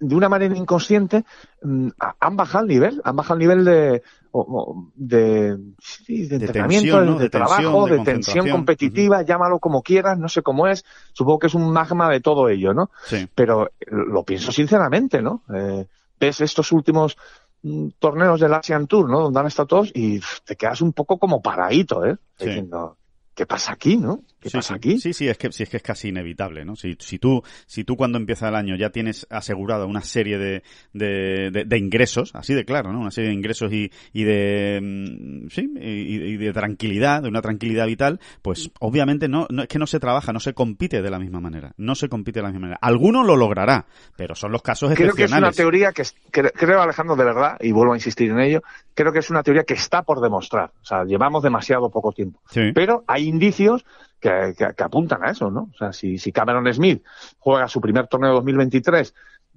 [0.00, 1.24] de una manera inconsciente
[1.62, 4.02] mm, ha- han bajado el nivel, han bajado el nivel de,
[4.42, 7.18] o- de, sí, de De entrenamiento, tensión, de, ¿no?
[7.18, 10.84] de De tensión, trabajo, de tensión competitiva, llámalo como quieras, no sé cómo es.
[11.12, 12.90] Supongo que es un magma de todo ello, ¿no?
[13.06, 13.28] Sí.
[13.34, 15.42] pero lo pienso sinceramente, ¿no?
[15.54, 15.86] Eh,
[16.18, 17.16] ves estos últimos
[17.62, 19.20] mm, torneos del Asian Tour, ¿no?
[19.20, 22.16] Donde han estado todos y te quedas un poco como paradito, ¿eh?
[22.38, 22.46] Sí.
[22.46, 22.96] Diciendo,
[23.34, 24.20] ¿qué pasa aquí, no?
[24.44, 24.98] ¿Qué Sí, pasa aquí?
[25.00, 26.76] Sí, sí, es que, sí, es que es casi inevitable, ¿no?
[26.76, 30.62] Si, si tú, si tú cuando empieza el año ya tienes asegurada una serie de,
[30.92, 33.00] de, de- de ingresos, así de claro, ¿no?
[33.00, 37.40] Una serie de ingresos y, y de, mm, sí, y, y de tranquilidad, de una
[37.40, 41.10] tranquilidad vital, pues obviamente no, no, es que no se trabaja, no se compite de
[41.10, 41.72] la misma manera.
[41.78, 42.78] No se compite de la misma manera.
[42.82, 45.56] Alguno lo logrará, pero son los casos Creo que es una excepcionales.
[45.56, 49.20] teoría que, cre- creo, Alejandro, de verdad, y vuelvo a insistir en ello, creo que
[49.20, 50.72] es una teoría que está por demostrar.
[50.82, 52.40] O sea, llevamos demasiado poco tiempo.
[52.50, 52.72] Sí.
[52.74, 53.84] Pero hay indicios
[54.24, 55.68] que, que- que apuntan a eso, ¿no?
[55.74, 57.04] O sea, si, si Cameron Smith
[57.38, 59.14] juega su primer torneo 2023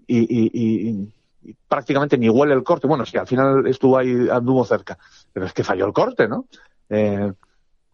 [0.08, 1.14] y, y- y-
[1.50, 4.98] y prácticamente ni huele el corte, bueno, sí, al final estuvo ahí, anduvo cerca,
[5.32, 6.48] pero es que falló el corte, ¿no?
[6.90, 7.32] Eh,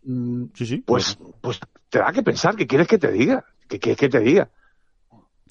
[0.03, 0.77] mm, Sí, sí.
[0.79, 1.59] pues, pues
[1.89, 3.45] te da que pensar, ¿qué quieres que te diga?
[3.67, 4.49] ¿Qué quieres que te diga?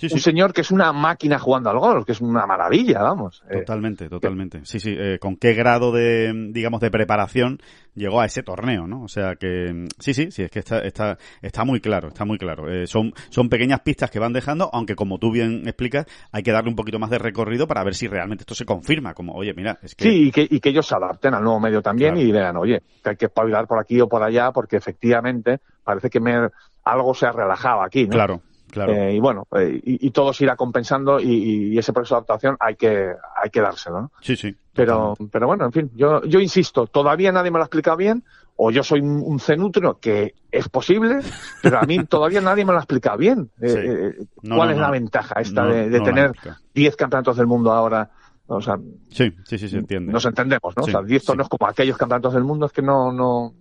[0.03, 0.15] Sí, sí.
[0.15, 3.43] Un señor que es una máquina jugando al golf, que es una maravilla, vamos.
[3.51, 4.61] Eh, Totalmente, totalmente.
[4.65, 4.95] Sí, sí.
[4.99, 7.59] eh, con qué grado de, digamos, de preparación
[7.95, 9.03] llegó a ese torneo, ¿no?
[9.03, 12.39] O sea que, sí, sí, sí, es que está, está, está muy claro, está muy
[12.39, 12.71] claro.
[12.71, 16.53] Eh, son, son pequeñas pistas que van dejando, aunque como tú bien explicas, hay que
[16.53, 19.15] darle un poquito más de recorrido para ver si realmente esto se confirma.
[19.15, 20.05] Como, oye, mira, es que.
[20.05, 22.29] Sí, y que, y que ellos se adapten al nuevo medio también Claro.
[22.29, 26.09] y vean, oye, que hay que espabilar por aquí o por allá porque efectivamente parece
[26.11, 26.49] que me,
[26.85, 28.11] algo se ha relajado aquí, ¿no?
[28.11, 28.41] Claro,
[28.73, 28.93] claro.
[28.93, 32.19] Eh, y bueno, eh, y, y todo se irá compensando y, y ese proceso de
[32.19, 34.13] adaptación hay que, hay que dárselo, ¿no?
[34.21, 34.57] sí, sí.
[34.75, 35.31] Pero, totalmente.
[35.33, 38.25] pero bueno, en fin, yo, yo insisto, todavía nadie me lo ha explicado bien,
[38.57, 41.21] o yo soy un, cenutrio, que es posible,
[41.63, 43.51] pero a mí todavía nadie me lo ha explicado bien.
[43.61, 43.79] Eh, Sí.
[43.79, 44.83] eh, No, ¿Cuál no, es no.
[44.83, 46.59] la ventaja esta de, tener explica.
[46.75, 48.11] 10 campeonatos del mundo ahora?
[48.47, 48.77] O sea,
[49.11, 50.13] Sí, sí, sí, se entiende.
[50.13, 50.83] nos entendemos, ¿no?
[50.85, 51.27] Sí, o sea, 10 sí.
[51.27, 53.53] torneos como aquellos campeonatos del mundo es que no, no,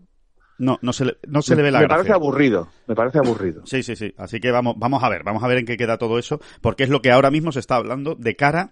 [0.62, 1.97] No, no se le, no se le ve la me gracia.
[1.97, 3.63] parece aburrido, me parece aburrido.
[3.65, 4.13] Sí, sí, sí.
[4.15, 6.84] Así que vamos, vamos a ver, vamos a ver en qué queda todo eso, porque
[6.84, 8.71] es lo que ahora mismo se está hablando de cara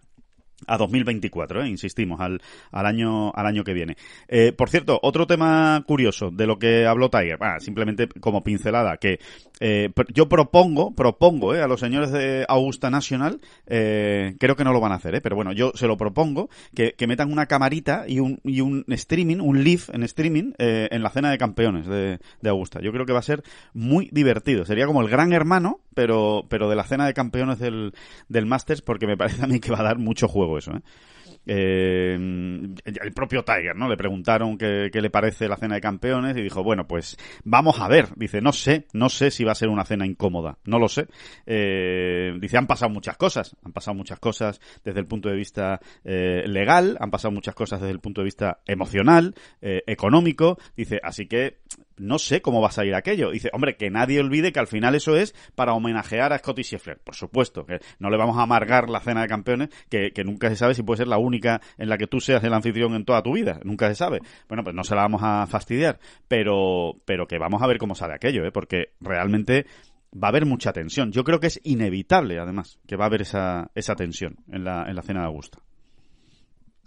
[0.68, 1.70] a 2024, ¿eh?
[1.70, 2.42] insistimos, al,
[2.72, 3.98] al año al año que viene.
[4.28, 8.98] Eh, por cierto, otro tema curioso de lo que habló Tiger, ah, simplemente como pincelada,
[8.98, 9.20] que
[9.60, 14.72] eh, yo propongo, propongo eh, a los señores de Augusta National, eh, creo que no
[14.72, 18.20] lo van a hacer, pero bueno, yo se lo propongo, que, metan una camarita y
[18.20, 22.50] un, y un streaming, un live en streaming, en la cena de campeones de, de
[22.50, 22.82] Augusta.
[22.82, 23.42] Yo creo que va a ser
[23.74, 24.64] muy divertido.
[24.64, 27.94] Sería como el gran hermano, pero, pero de la cena de campeones del,
[28.28, 30.82] del Masters, porque me parece a mí que va a dar mucho juego eso, ¿eh?
[31.52, 33.90] Eh, el propio Tiger, ¿no?
[33.90, 37.88] Le preguntaron qué, le parece la cena de campeones y dijo, bueno, pues vamos a
[37.88, 38.10] ver.
[38.16, 41.08] Dice, no sé, no sé si va a ser una cena incómoda, no lo sé.
[41.48, 45.80] Eh, dice, han pasado muchas cosas, han pasado muchas cosas desde el punto de vista
[46.04, 50.58] legal, han pasado muchas cosas desde el punto de vista emocional, económico.
[50.76, 51.60] Dice, así que
[52.00, 53.32] no sé cómo va a salir aquello.
[53.32, 57.00] Dice, hombre, que nadie olvide que al final eso es para homenajear a Scotty Scheffler.
[57.00, 60.50] Por supuesto, que no le vamos a amargar la cena de campeones, que, que nunca
[60.50, 63.06] se sabe si puede ser la única en la que tú seas el anfitrión en
[63.06, 63.60] toda tu vida.
[63.64, 64.20] Nunca se sabe.
[64.48, 67.96] Bueno, pues no se la vamos a fastidiar, pero, pero que vamos a ver cómo
[67.96, 68.52] sale aquello, ¿eh?
[68.52, 69.66] porque realmente
[70.14, 71.12] va a haber mucha tensión.
[71.12, 74.86] Yo creo que es inevitable, además, que va a haber esa, esa tensión en la,
[74.88, 75.60] en la cena de Augusta.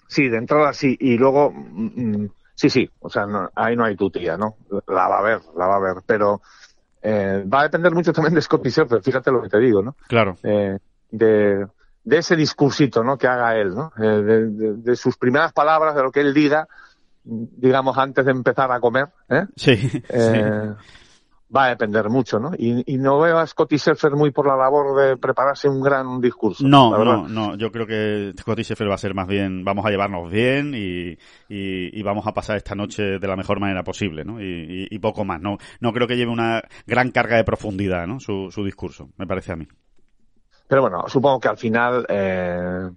[0.08, 3.84] Sí, de entrada sí, y luego, mm, mm, sí, sí, o sea, no- ahí no
[3.84, 4.56] hay tutía, ¿no?
[4.88, 6.40] La va a ver, la va a ver, pero
[7.02, 9.96] eh, va a depender mucho también de Scottie Scheffler, fíjate lo que te digo, ¿no?
[10.08, 10.36] Claro.
[10.42, 10.78] Eh,
[11.10, 11.66] de,
[12.04, 13.16] de ese discursito, ¿no?
[13.18, 13.92] Que haga él, ¿no?
[13.98, 16.68] Eh, de, de- de sus primeras palabras, de lo que él diga,
[17.24, 19.46] digamos, antes de empezar a comer, ¿eh?
[19.56, 20.72] Sí, Eh,
[21.54, 22.52] Va a depender mucho, ¿no?
[22.56, 26.18] Y, y no veo a Scottie Scheffler muy por la labor de prepararse un gran
[26.18, 26.66] discurso.
[26.66, 27.56] No, no, no.
[27.56, 31.10] Yo creo que Scotty Sheffield va a ser más bien, vamos a llevarnos bien y,
[31.48, 34.40] y, y vamos a pasar esta noche de la mejor manera posible, ¿no?
[34.40, 35.40] Y, y- poco más.
[35.42, 38.20] No, no creo que lleve una gran carga de profundidad, ¿no?
[38.20, 39.66] Su, su discurso, me parece a mí.
[40.68, 42.88] Pero bueno, supongo que al final eh,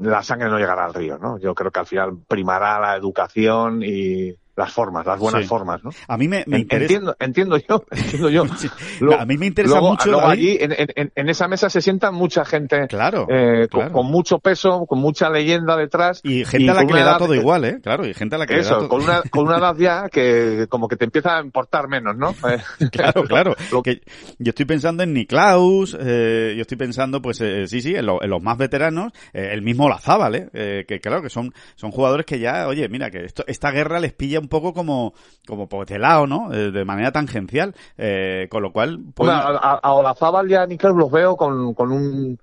[0.00, 1.38] la sangre no llegará al río, ¿no?
[1.38, 5.48] Yo creo que al final primará la educación y, las formas, las buenas Sí.
[5.48, 5.90] formas, ¿no?
[6.08, 6.76] A mí me, interesa...
[6.94, 8.44] Entiendo, entiendo yo, entiendo yo.
[8.56, 8.68] Sí.
[9.00, 10.10] Luego- a mí me interesa luego- mucho...
[10.10, 13.92] luego allí, en, en- en esa mesa se sienta mucha gente Claro, eh, con- claro.
[13.92, 16.20] con, mucho peso, con mucha leyenda detrás.
[16.22, 17.78] Y gente a la que le da edad- todo igual, ¿eh?
[17.82, 18.88] Claro, y gente a la que le da Eso, todo...
[18.88, 22.34] con una, con una edad ya que como que te empieza a importar menos, ¿no?
[22.50, 23.56] Eh, Claro, claro.
[23.82, 24.00] Que
[24.38, 28.22] yo estoy pensando en Niklaus, eh, yo estoy pensando, pues eh, sí, sí, en, lo-
[28.22, 30.48] en los más veteranos, eh, el mismo Olazábal, ¿eh?
[30.52, 33.98] Eh, que claro, que son, son jugadores que ya, oye, mira, que esto, esta guerra
[34.00, 35.14] les pilla un poco como,
[35.46, 36.52] como por de lado, ¿no?
[36.52, 40.96] Eh, de manera tangencial, eh, con lo cual, pues, a, a- Olazábal y a Niklaus
[40.96, 42.38] los veo con, con un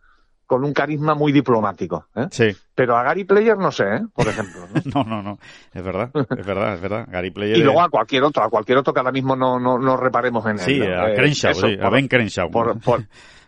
[0.47, 2.27] con un carisma muy diplomático, ¿eh?
[2.29, 2.49] sí.
[2.75, 4.01] Pero a Gary Player no sé, ¿eh?
[4.13, 4.67] Por ejemplo.
[4.67, 4.81] ¿no?
[4.93, 5.39] No, no, no,
[5.73, 7.07] es verdad, es verdad, es verdad.
[7.09, 7.55] Gary Player.
[7.59, 10.43] Y luego a cualquier otro, a cualquier otro que ahora mismo no, no, no reparemos
[10.47, 10.65] en él.
[10.65, 10.85] sí, ¿no?
[10.85, 12.51] a Eh, Crenshaw, eso, sí, a Ben Crenshaw.
[12.51, 13.01] por, por,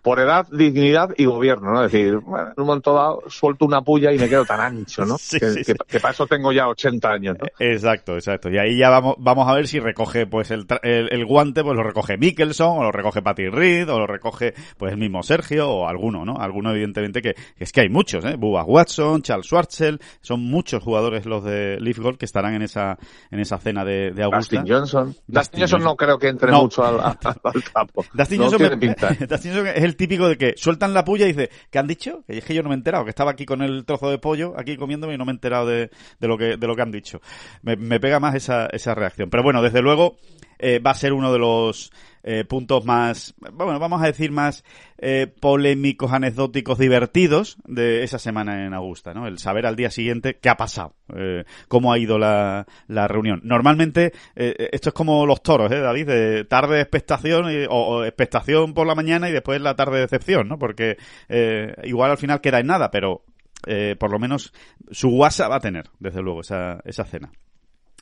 [0.04, 1.84] por edad, dignidad y gobierno, ¿no?
[1.86, 5.06] Es decir, bueno, en un momento dado suelto una puya y me quedo tan ancho,
[5.06, 5.18] ¿no?
[5.24, 5.74] Sí, que, sí, que- sí.
[5.88, 7.48] que para eso tengo ya 80 años, ¿no?
[7.60, 8.50] Exacto, exacto.
[8.52, 11.76] Y ahí ya vamos, vamos a ver si recoge pues el, el, el guante, pues
[11.76, 15.70] lo recoge Mickelson, o lo recoge Patty Reed, o lo recoge pues el mismo Sergio,
[15.70, 16.36] o alguno, ¿no?
[16.38, 18.36] Alguno evidentemente que, que es que hay muchos, ¿eh?
[18.38, 22.98] Bubba Watson, Charles Schwartzel, son muchos jugadores los de Leaf Golf que estarán en esa,
[23.32, 24.58] en esa cena de, de Augusta.
[24.58, 25.06] Dustin Johnson.
[25.08, 26.64] Dustin Dustin Johnson no creo que entre No.
[26.64, 28.04] mucho al, al, al campo.
[28.14, 28.88] Dustin no Johnson, me-.
[29.28, 32.24] Dustin Johnson es el típico de que sueltan la puya y dice, ¿qué han dicho?
[32.28, 34.18] Que es que yo no me he enterado, que estaba aquí con el trozo de
[34.18, 35.90] pollo, aquí comiéndome y no me he enterado de,
[36.20, 37.22] de lo que de lo que han dicho.
[37.62, 39.30] Me, me pega más esa, esa reacción.
[39.30, 40.18] Pero bueno, desde luego
[40.60, 41.92] eh, va a ser uno de los
[42.24, 44.64] eh, puntos más, bueno, vamos a decir más
[44.98, 49.28] eh, polémicos, anecdóticos, divertidos de esa semana en Augusta, ¿no?
[49.28, 53.42] El saber al día siguiente qué ha pasado, eh, cómo ha ido la, la reunión.
[53.44, 56.08] Normalmente eh, esto es como los toros, ¿eh, David?
[56.08, 60.58] De tarde expectación y- o, expectación por la mañana y después la tarde decepción, ¿no?
[60.58, 60.98] Porque
[61.30, 63.24] eh, igual al final queda en nada, pero
[63.68, 64.54] eh, por lo menos
[64.92, 67.32] su WhatsApp va a tener, desde luego, esa, esa cena.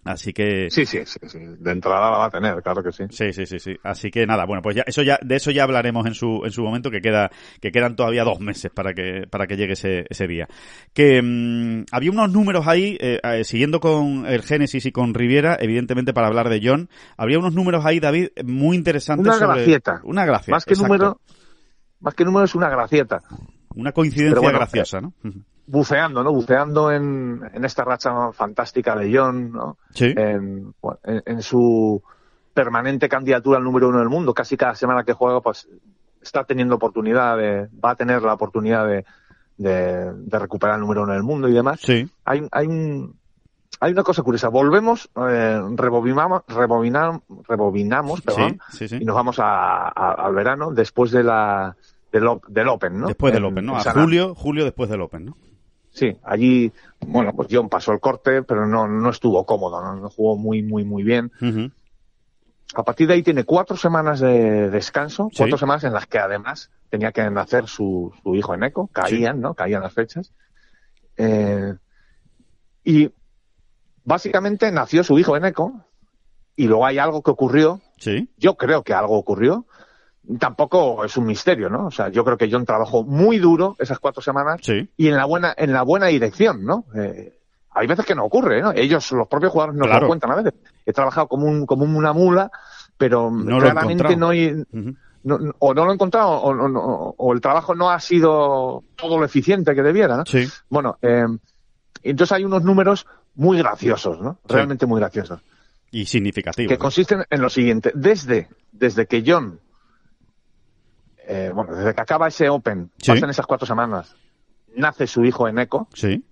[0.03, 0.69] Así que...
[0.71, 1.39] Sí, sí, sí, sí.
[1.59, 3.03] De entrada la va a tener, claro que sí.
[3.11, 3.75] Sí, sí, sí, sí.
[3.83, 6.51] Así que nada, bueno, pues ya eso ya de eso ya hablaremos en su en
[6.51, 7.29] su momento que queda
[7.59, 10.47] que quedan todavía dos meses para que para que llegue ese ese día.
[10.93, 15.57] Que mm, había unos números ahí eh, eh, siguiendo con el Génesis y con Riviera,
[15.59, 20.01] evidentemente para hablar de John, habría unos números ahí David muy interesantes Una sobre gracieta.
[20.03, 20.87] una gracia, Más que exacto.
[20.93, 21.21] número,
[21.99, 23.21] más que número es una gracieta.
[23.75, 25.13] una coincidencia bueno, graciosa, ¿no?
[25.71, 26.33] Buceando, ¿no?
[26.33, 29.77] Buceando en, en esta racha fantástica de John, ¿no?
[29.93, 30.13] Sí.
[30.17, 32.01] en, bueno, en- en su
[32.53, 34.33] permanente candidatura al número uno del mundo.
[34.33, 35.69] Casi cada semana que juega, pues
[36.21, 39.05] está teniendo oportunidad de, va a tener la oportunidad de,
[39.57, 41.79] de, de recuperar el número uno del mundo y demás.
[41.81, 42.05] Sí.
[42.25, 43.15] Hay, hay un,
[43.79, 44.49] hay una cosa curiosa.
[44.49, 48.97] Volvemos, eh, rebobinamos, rebobinam- rebobinamos, perdón, Sí, sí, sí.
[49.01, 51.75] y nos vamos a- a- al verano después de la,
[52.11, 53.07] del, del Open, ¿no?
[53.07, 53.77] Después del En- Open, ¿no?
[53.77, 55.37] A julio, julio después del Open, ¿no?
[55.93, 56.71] Sí, allí,
[57.05, 59.95] bueno, pues John pasó el corte, pero no, no estuvo cómodo, ¿no?
[59.95, 61.31] No jugó muy, muy, muy bien.
[62.73, 65.39] A partir de ahí tiene cuatro semanas de descanso, Sí.
[65.39, 69.41] cuatro semanas en las que además tenía que nacer su, su hijo en eco, caían,
[69.41, 69.53] ¿no?
[69.53, 70.31] Caían las fechas.
[71.17, 71.73] Eh,
[72.85, 73.11] y
[74.05, 75.85] básicamente nació su hijo en eco
[76.55, 78.29] y luego hay algo que ocurrió, Sí.
[78.37, 79.65] yo creo que algo ocurrió,
[80.39, 81.87] tampoco es un misterio, ¿no?
[81.87, 84.89] O sea, yo creo que John trabajó muy duro esas cuatro semanas Sí.
[84.97, 86.85] y en la buena, en la buena dirección, ¿no?
[86.95, 87.33] Eh,
[87.73, 88.71] hay veces que no ocurre, ¿no?
[88.73, 90.01] Ellos, los propios jugadores nos Claro.
[90.01, 90.53] lo cuentan a veces.
[90.85, 92.51] He trabajado como un, como una mula,
[92.97, 94.53] pero No claramente no hay,
[95.23, 99.25] no- o no lo he encontrado, o, o- el trabajo no ha sido todo lo
[99.25, 100.25] eficiente que debiera, ¿no?
[100.25, 100.47] Sí.
[100.69, 101.25] Bueno, eh,
[102.03, 103.05] entonces hay unos números
[103.35, 104.33] muy graciosos, ¿no?
[104.47, 104.53] Sí.
[104.53, 105.39] Realmente muy graciosos.
[105.91, 106.69] Y significativo.
[106.69, 107.91] Que consisten en lo siguiente.
[107.95, 109.59] Desde, desde que John,
[111.31, 113.11] eh, bueno, desde que acaba ese Open, Sí.
[113.11, 114.15] pasan esas cuatro semanas,
[114.75, 116.23] nace su hijo en eco, Sí.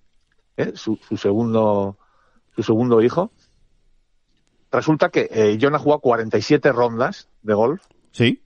[0.58, 0.72] ¿eh?
[0.76, 1.98] su, su segundo
[2.56, 3.32] su segundo hijo.
[4.72, 7.82] Resulta que eh, John ha jugado 47 rondas de golf
[8.12, 8.44] Sí.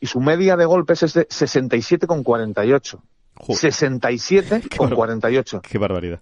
[0.00, 3.00] y su media de golpes es de 67,48.
[3.34, 4.96] Joder, 67 con barbaridad.
[4.96, 5.62] 48.
[5.62, 6.20] qué barbaridad.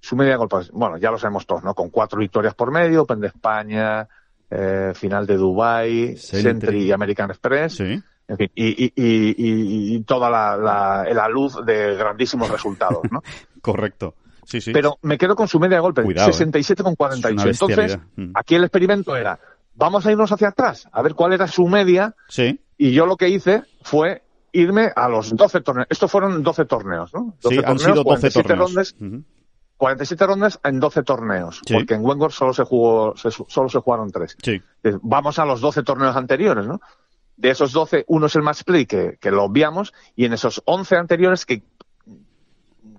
[0.00, 1.74] Su media de golpes, bueno, ya lo sabemos todos, ¿no?
[1.74, 4.06] Con cuatro victorias por medio, Open de España,
[4.50, 6.16] eh, final de Dubai.
[6.16, 7.76] Sentry y American Express.
[7.76, 8.02] Sí.
[8.28, 13.22] En fin, y, y, y, y- toda la, la, la luz de grandísimos resultados, ¿no?
[13.62, 14.14] Correcto.
[14.44, 14.72] Sí, sí.
[14.72, 16.32] Pero me quedo con su media de golpe, Cuidado, ¿eh?
[16.32, 17.16] 67,48.
[17.26, 17.98] Es una Entonces.
[18.16, 18.30] Mm.
[18.34, 19.38] aquí el experimento era,
[19.74, 22.60] vamos a irnos hacia atrás, a ver cuál era su media, Sí.
[22.78, 24.22] y yo lo que hice fue
[24.52, 25.86] irme a los 12 torneos.
[25.90, 27.34] Estos fueron 12 torneos, ¿no?
[27.42, 28.70] 12 Sí, han torneos, sido 12 47 torneos.
[28.70, 29.24] rondas, Ujú.
[29.76, 31.74] 47 rondas en 12 torneos, Sí.
[31.74, 34.36] porque en Wengor solo se jugó, se- solo se jugaron 3.
[34.42, 34.60] Sí.
[35.02, 36.80] Vamos a los 12 torneos anteriores, ¿no?
[37.36, 40.62] De esos 12, uno es el match play, que, que lo obviamos, y en esos
[40.64, 41.62] 11 anteriores que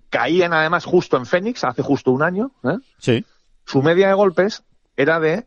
[0.10, 2.78] caían además justo en Phoenix, hace justo un año, ¿eh?
[3.00, 3.26] Sí.
[3.66, 4.64] su media de golpes
[4.96, 5.46] era de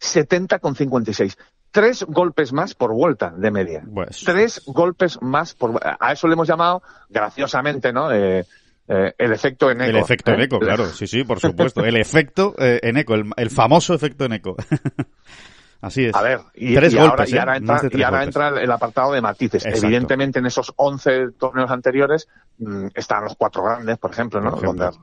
[0.00, 1.36] 70,56.
[1.70, 3.82] Tres golpes más por vuelta de media.
[3.92, 8.12] Pues- Tres golpes más por A eso le hemos llamado, graciosamente, ¿no?
[8.12, 8.44] Eh,
[8.86, 9.90] eh, el efecto en eco.
[9.90, 10.34] El efecto ¿eh?
[10.34, 11.84] en eco, claro, sí, sí, por supuesto.
[11.84, 14.56] El efecto eh, en eco, el, el famoso efecto en eco.
[15.84, 16.14] Así es.
[16.14, 17.40] A ver, y, tres y golpes, ahora, y ¿eh?
[17.40, 19.64] ahora entra, y ahora entra el apartado de matices.
[19.64, 19.86] Exacto.
[19.86, 22.28] Evidentemente, en esos 11 torneos anteriores
[22.58, 24.50] mm, están los cuatro grandes, por ejemplo, ¿no?
[24.50, 24.84] Por ejemplo.
[24.86, 24.98] Donde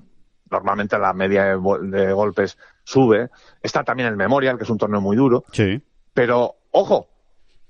[0.49, 3.29] normalmente la media de, gol- de golpes sube.
[3.61, 5.45] Está también el Memorial, que es un torneo muy duro.
[5.53, 5.81] Sí,
[6.13, 7.07] Pero, ojo,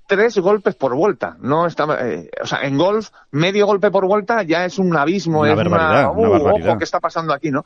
[0.08, 1.36] tres golpes por vuelta.
[1.40, 5.40] No está, eh, o sea, en golf, medio golpe por vuelta ya es un abismo,
[5.42, 6.68] Una es barbaridad, una, una uh, barbaridad.
[6.70, 7.64] ojo, ¿qué está pasando aquí, no?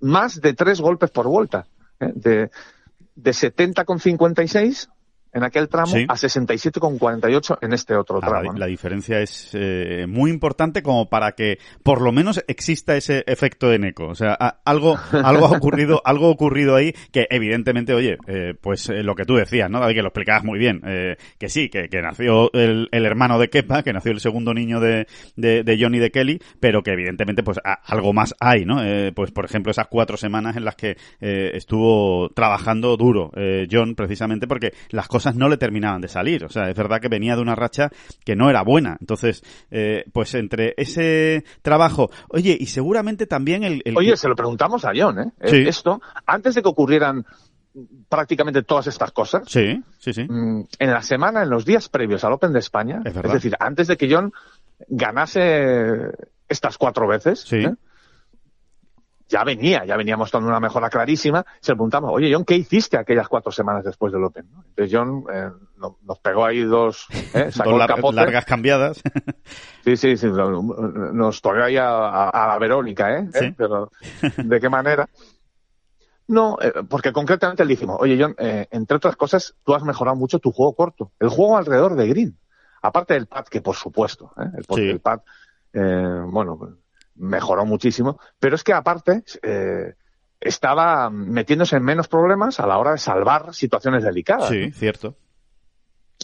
[0.00, 1.66] Más de tres golpes por vuelta.
[2.00, 2.12] ¿eh?
[2.14, 2.50] De,
[3.14, 4.88] de 70,56
[5.34, 6.06] en aquel tramo Sí.
[6.08, 8.52] a 67,48 en este otro Ah, tramo.
[8.52, 8.58] ¿no?
[8.58, 13.72] la diferencia es eh, muy importante como para que por lo menos exista ese efecto
[13.72, 14.06] en eco.
[14.08, 18.54] O sea, a- algo, algo ha ocurrido, algo ha ocurrido ahí que evidentemente, oye, eh,
[18.60, 19.80] pues eh, lo que tú decías, ¿no?
[19.80, 20.80] David, que lo explicabas muy bien.
[20.86, 24.54] eh, que sí, que, que nació el, el hermano de Kepa, que nació el segundo
[24.54, 25.06] niño de,
[25.36, 28.82] de, de Johnny de Kelly, pero que evidentemente pues a- algo más hay, ¿no?
[28.84, 33.30] Eh, pues por ejemplo esas cuatro semanas en las que estuvo trabajando duro
[33.70, 36.44] John precisamente porque las cosas no le terminaban de salir.
[36.44, 37.90] O sea, es verdad que venía de una racha
[38.24, 38.96] que no era buena.
[39.00, 43.82] Entonces, eh, pues entre ese trabajo, oye, y seguramente también el...
[43.84, 45.32] el- Oye, se lo preguntamos a John, ¿eh?
[45.44, 45.56] Sí.
[45.56, 47.24] Eh, Esto, antes de que ocurrieran
[48.08, 50.24] prácticamente todas estas cosas, Sí, sí, sí.
[50.28, 53.88] mm, en la semana, en los días previos al Open de España, Es decir, antes
[53.88, 54.32] de que John
[54.88, 56.10] ganase
[56.48, 57.56] estas cuatro veces, Sí.
[57.56, 57.74] ¿eh?
[59.28, 61.44] Ya venía, ya venía mostrando una mejora clarísima.
[61.60, 64.46] Se le preguntamos, oye, John, ¿qué hiciste aquellas cuatro semanas después del Open?
[64.52, 64.64] ¿no?
[64.68, 67.50] Entonces John eh, no- nos pegó ahí dos, ¿eh?
[67.52, 68.16] sacó Dos el lar- capote.
[68.16, 69.02] largas cambiadas.
[69.84, 73.28] Sí, sí, sí, nos tocó ahí a, a- a la Verónica, ¿eh?
[73.32, 73.44] Sí.
[73.46, 73.54] ¿Eh?
[73.56, 73.90] Pero,
[74.36, 75.08] ¿de qué manera?
[76.26, 80.16] No, eh, porque concretamente le dijimos, oye John, eh, entre otras cosas, tú has mejorado
[80.16, 82.38] mucho tu juego corto, el juego alrededor de Green.
[82.80, 84.44] Aparte del pad, que por supuesto, ¿eh?
[84.56, 84.90] el, Sí.
[84.90, 85.20] el pad,
[85.72, 86.58] eh, bueno,
[87.16, 89.94] mejoró muchísimo, pero es que aparte eh,
[90.40, 94.48] estaba metiéndose en menos problemas a la hora de salvar situaciones delicadas.
[94.48, 95.16] Sí, cierto.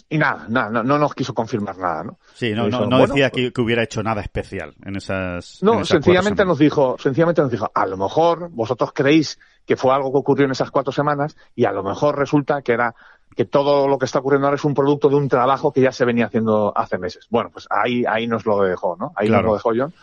[0.09, 2.17] Y nada, nada, no, no nos quiso confirmar nada, ¿no?
[2.33, 4.95] Sí, no, no, Dijo, no bueno, decía pues- que, que hubiera hecho nada especial en
[4.97, 5.61] esas.
[5.61, 9.75] en No, esas sencillamente nos dijo, sencillamente nos dijo, a lo mejor vosotros creéis que
[9.77, 12.95] fue algo que ocurrió en esas cuatro semanas y a lo mejor resulta que era
[13.35, 15.91] que todo lo que está ocurriendo ahora es un producto de un trabajo que ya
[15.93, 17.27] se venía haciendo hace meses.
[17.29, 19.13] Bueno, pues ahí, ahí nos lo dejó, ¿no?
[19.15, 19.43] Ahí Claro.
[19.43, 19.93] nos lo dejó John.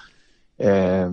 [0.59, 1.09] Eh,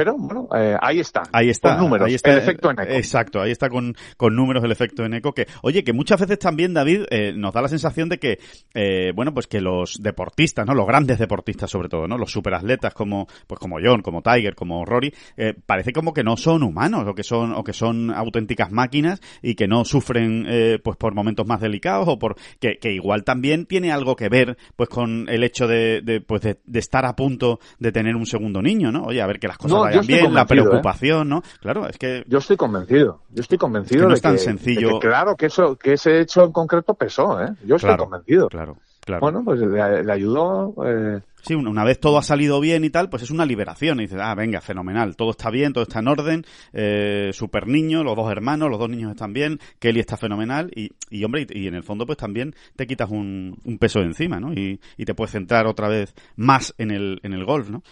[0.00, 1.24] pero bueno, eh, ahí está.
[1.30, 1.74] Ahí está.
[1.74, 2.08] Con números.
[2.08, 2.90] ahí está el efecto en eco.
[2.90, 5.34] Exacto, ahí está con, con números el efecto en eco.
[5.34, 8.38] Que, oye, que muchas veces también, David, eh, nos da la sensación de que,
[8.72, 10.72] eh, bueno, pues que los deportistas, ¿no?
[10.72, 12.16] Los grandes deportistas sobre todo, ¿no?
[12.16, 16.38] Los superatletas como, pues como John, como Tiger, como Rory, eh, parece como que no
[16.38, 20.78] son humanos o que son, o que son auténticas máquinas y que no sufren, eh,
[20.82, 24.56] pues por momentos más delicados o por, que, que igual también tiene algo que ver,
[24.76, 28.24] pues con el hecho de, de pues de, de estar a punto de tener un
[28.24, 29.10] segundo niño, ¿no?
[29.10, 30.46] Oye, a ver que las cosas No, vayan bien, la ¿eh?
[30.46, 31.42] preocupación, ¿no?
[31.60, 33.22] Claro, es que Yo estoy convencido.
[33.30, 34.88] Yo estoy convencido Es que no de, es tan que, sencillo.
[34.88, 37.48] de que claro que eso, que ese hecho en concreto pesó, ¿eh?
[37.64, 38.48] Yo estoy Claro, convencido.
[38.48, 39.20] Claro, claro.
[39.20, 40.74] Bueno, pues le, le ayudó.
[40.86, 43.98] Eh, Sí, una una vez todo ha salido bien y tal, pues es una liberación.
[43.98, 48.04] Y dices, ah, venga, fenomenal, todo está bien, todo está en orden, eh, super niño,
[48.04, 51.60] los dos hermanos, los dos niños están bien, Kelly está fenomenal y, y hombre, y,
[51.60, 54.52] y en el fondo pues también te quitas un, un peso de encima, ¿no?
[54.52, 57.82] Y, y te puedes centrar otra vez más en el, en el golf, ¿no?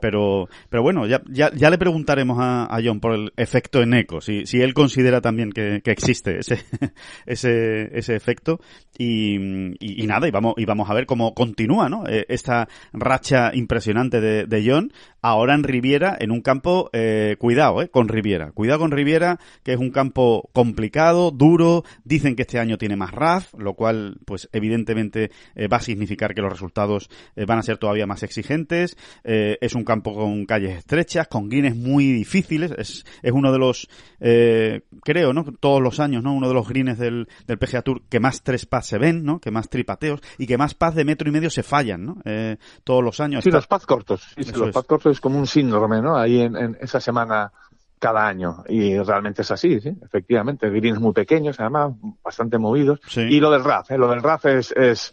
[0.00, 3.94] Pero, pero bueno, ya, ya, ya le preguntaremos a, a John por el efecto en
[3.94, 6.60] eco, si, si él considera también que, que existe ese,
[7.26, 8.60] ese, ese efecto.
[8.98, 9.36] Y,
[9.80, 12.06] y, nada, y vamos, y vamos a ver cómo continúa, ¿no?
[12.06, 14.92] Eh, esta racha impresionante de, de John,
[15.22, 18.52] ahora en Riviera, en un campo, eh, cuidado, eh, con Riviera.
[18.52, 23.12] Cuidado con Riviera, que es un campo complicado, duro, dicen que este año tiene más
[23.12, 27.62] RAF, lo cual, pues evidentemente eh, va a significar que los resultados eh, van a
[27.62, 28.96] ser todavía más exigentes.
[29.24, 32.70] Eh, es un campo con calles estrechas, con greens muy difíciles.
[32.78, 33.88] Es, es uno de los,
[34.20, 35.44] eh, creo, ¿no?
[35.58, 36.32] Todos los años, ¿no?
[36.32, 39.40] Uno de los greens del, del PGA Tour que más tres pas se ven, ¿no?
[39.40, 42.18] Que más tripateos y que más pas de metro y medio se fallan, ¿no?
[42.24, 43.42] Eh, todos los años.
[43.42, 44.22] sí, Está- los pads cortos.
[44.36, 44.74] Sí, sí, los es.
[44.74, 46.16] pads cortos es como un síndrome, ¿no?
[46.16, 47.52] Ahí en, en esa semana
[47.98, 48.64] cada año.
[48.68, 50.70] Y realmente es así, sí, efectivamente.
[50.70, 53.00] Greens muy pequeños, además, bastante movidos.
[53.08, 53.22] Sí.
[53.22, 53.98] Y lo del RAF, ¿eh?
[53.98, 55.12] Lo del RAF es, es,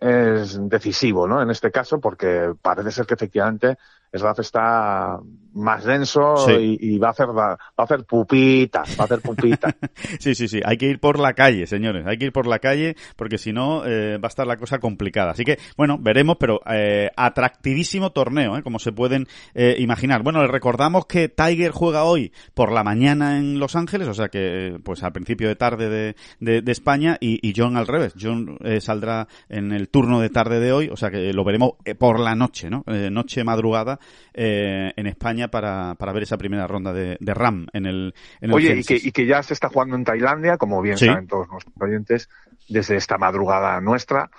[0.00, 1.42] es decisivo, ¿no?
[1.42, 3.76] En este caso, porque parece ser que efectivamente
[4.12, 5.18] el RAF está
[5.54, 6.78] más denso Sí.
[6.80, 9.74] y, y va a hacer va, a hacer pupita, va a hacer pupita.
[10.20, 10.60] Sí, sí, sí.
[10.64, 12.06] Hay que ir por la calle, señores.
[12.06, 14.78] Hay que ir por la calle porque si no eh, va a estar la cosa
[14.78, 15.32] complicada.
[15.32, 18.62] Así que, bueno, veremos, pero eh, atractivísimo torneo, ¿eh?
[18.62, 20.22] como se pueden eh, imaginar.
[20.22, 24.28] Bueno, les recordamos que Tiger juega hoy por la mañana en Los Ángeles, o sea
[24.28, 28.14] que, pues al principio de tarde de, de, de España, y, y John al revés.
[28.20, 31.72] John eh, saldrá en el turno de tarde de hoy, o sea que lo veremos
[31.84, 32.84] eh, por la noche, ¿no?
[32.86, 33.97] Noche madrugada
[34.34, 38.50] eh, en España para, para ver esa primera ronda de, de RAM en el, en
[38.50, 41.06] el Oye, y que, y que ya se está jugando en Tailandia, como bien Sí.
[41.06, 42.28] saben todos nuestros oyentes,
[42.68, 44.30] desde esta madrugada nuestra,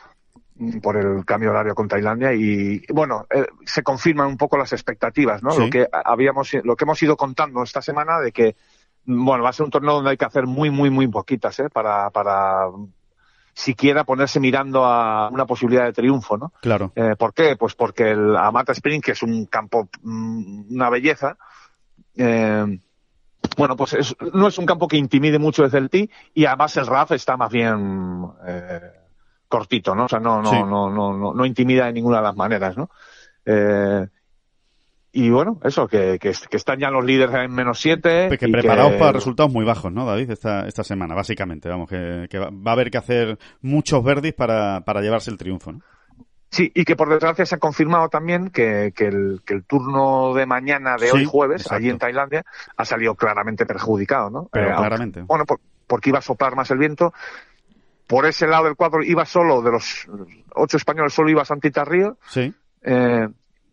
[0.82, 5.42] por el cambio horario con Tailandia y bueno eh, se confirman un poco las expectativas
[5.42, 5.62] no Sí.
[5.62, 8.58] lo que habíamos lo que hemos ido contando esta semana de que
[9.06, 11.70] bueno va a ser un torneo donde hay que hacer muy muy muy poquitas eh
[11.72, 12.66] para para
[13.60, 16.94] siquiera ponerse mirando a una posibilidad de triunfo no Claro.
[16.96, 17.58] eh, ¿Por qué?
[17.58, 21.36] Pues porque el Amata Spring, que es un campo, mm, una belleza,
[22.16, 22.80] eh,
[23.58, 26.78] bueno, pues es- no es un campo que intimide mucho desde el tee y además
[26.78, 28.80] el RAF está más bien eh,
[29.50, 30.06] cortito, ¿no?
[30.06, 30.56] O sea, no, no, Sí.
[30.64, 32.90] no, no, no, no intimida de ninguna de las maneras, ¿no?
[33.46, 34.08] Eh,
[35.12, 38.28] y bueno, eso, que, que, que están ya los líderes en menos siete.
[38.28, 40.30] Pues que y preparados que- para resultados muy bajos, ¿no, David?
[40.32, 41.68] Esta, esta semana, básicamente.
[41.70, 45.72] Vamos, que, que va a haber que hacer muchos verdis para, para llevarse el triunfo,
[45.72, 45.82] ¿no?
[46.52, 50.34] Sí, y que por desgracia se ha confirmado también que, que, el, que el turno
[50.34, 51.76] de mañana de Sí, hoy jueves, exacto.
[51.78, 52.44] allí en Tailandia,
[52.76, 54.50] ha salido claramente perjudicado, ¿no?
[54.52, 55.22] Pero Eh, aunque- claramente.
[55.22, 57.14] bueno, por- porque iba a soplar más el viento.
[58.08, 60.08] Por ese lado del cuadro iba solo, de los
[60.56, 62.52] ocho españoles, solo iba Santita Río, Sí.
[62.82, 63.28] eh,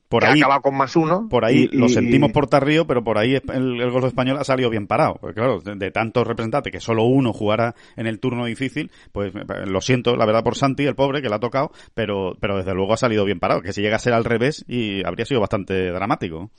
[0.08, 1.26] Por que ahí, ha acabado con más uno.
[1.28, 4.36] por ahí y- lo y- sentimos por Tarrío, pero por ahí el, el golf español
[4.38, 5.16] ha salido bien parado.
[5.20, 9.34] Porque claro, de, de tantos representantes que solo uno jugara en el turno difícil, pues
[9.34, 12.56] eh, lo siento, la verdad, por Santi, el pobre, que le ha tocado, pero, pero
[12.58, 13.62] desde luego ha salido bien parado.
[13.62, 16.50] Que si llega a ser al revés, y habría sido bastante dramático.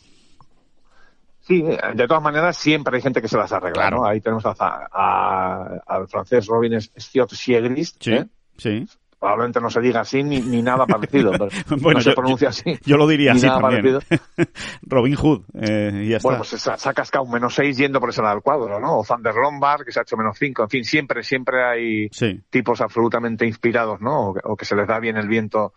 [1.40, 3.98] Sí, de todas maneras, siempre hay gente que se las arregla, Claro.
[4.00, 4.06] ¿no?
[4.06, 8.26] Ahí tenemos a, a- al francés Robin Stiot Siegris, Sí, ¿eh?
[8.58, 8.86] sí.
[9.20, 11.48] Probablemente no se diga así ni, ni nada parecido, pero
[11.82, 12.78] Bueno, no se yo- pronuncia así.
[12.86, 14.00] Yo lo diría así también.
[14.84, 16.28] Robin Hood, eh, y ya está.
[16.30, 19.00] Bueno, pues se ha, cascado un menos 6 yendo por ese lado del cuadro, ¿no?
[19.00, 20.64] O Thunder Lombard, que se ha hecho menos 5.
[20.64, 22.42] En fin, siempre, siempre hay Sí.
[22.50, 24.30] tipos absolutamente inspirados, ¿no?
[24.30, 25.74] O que, o que se les da bien el viento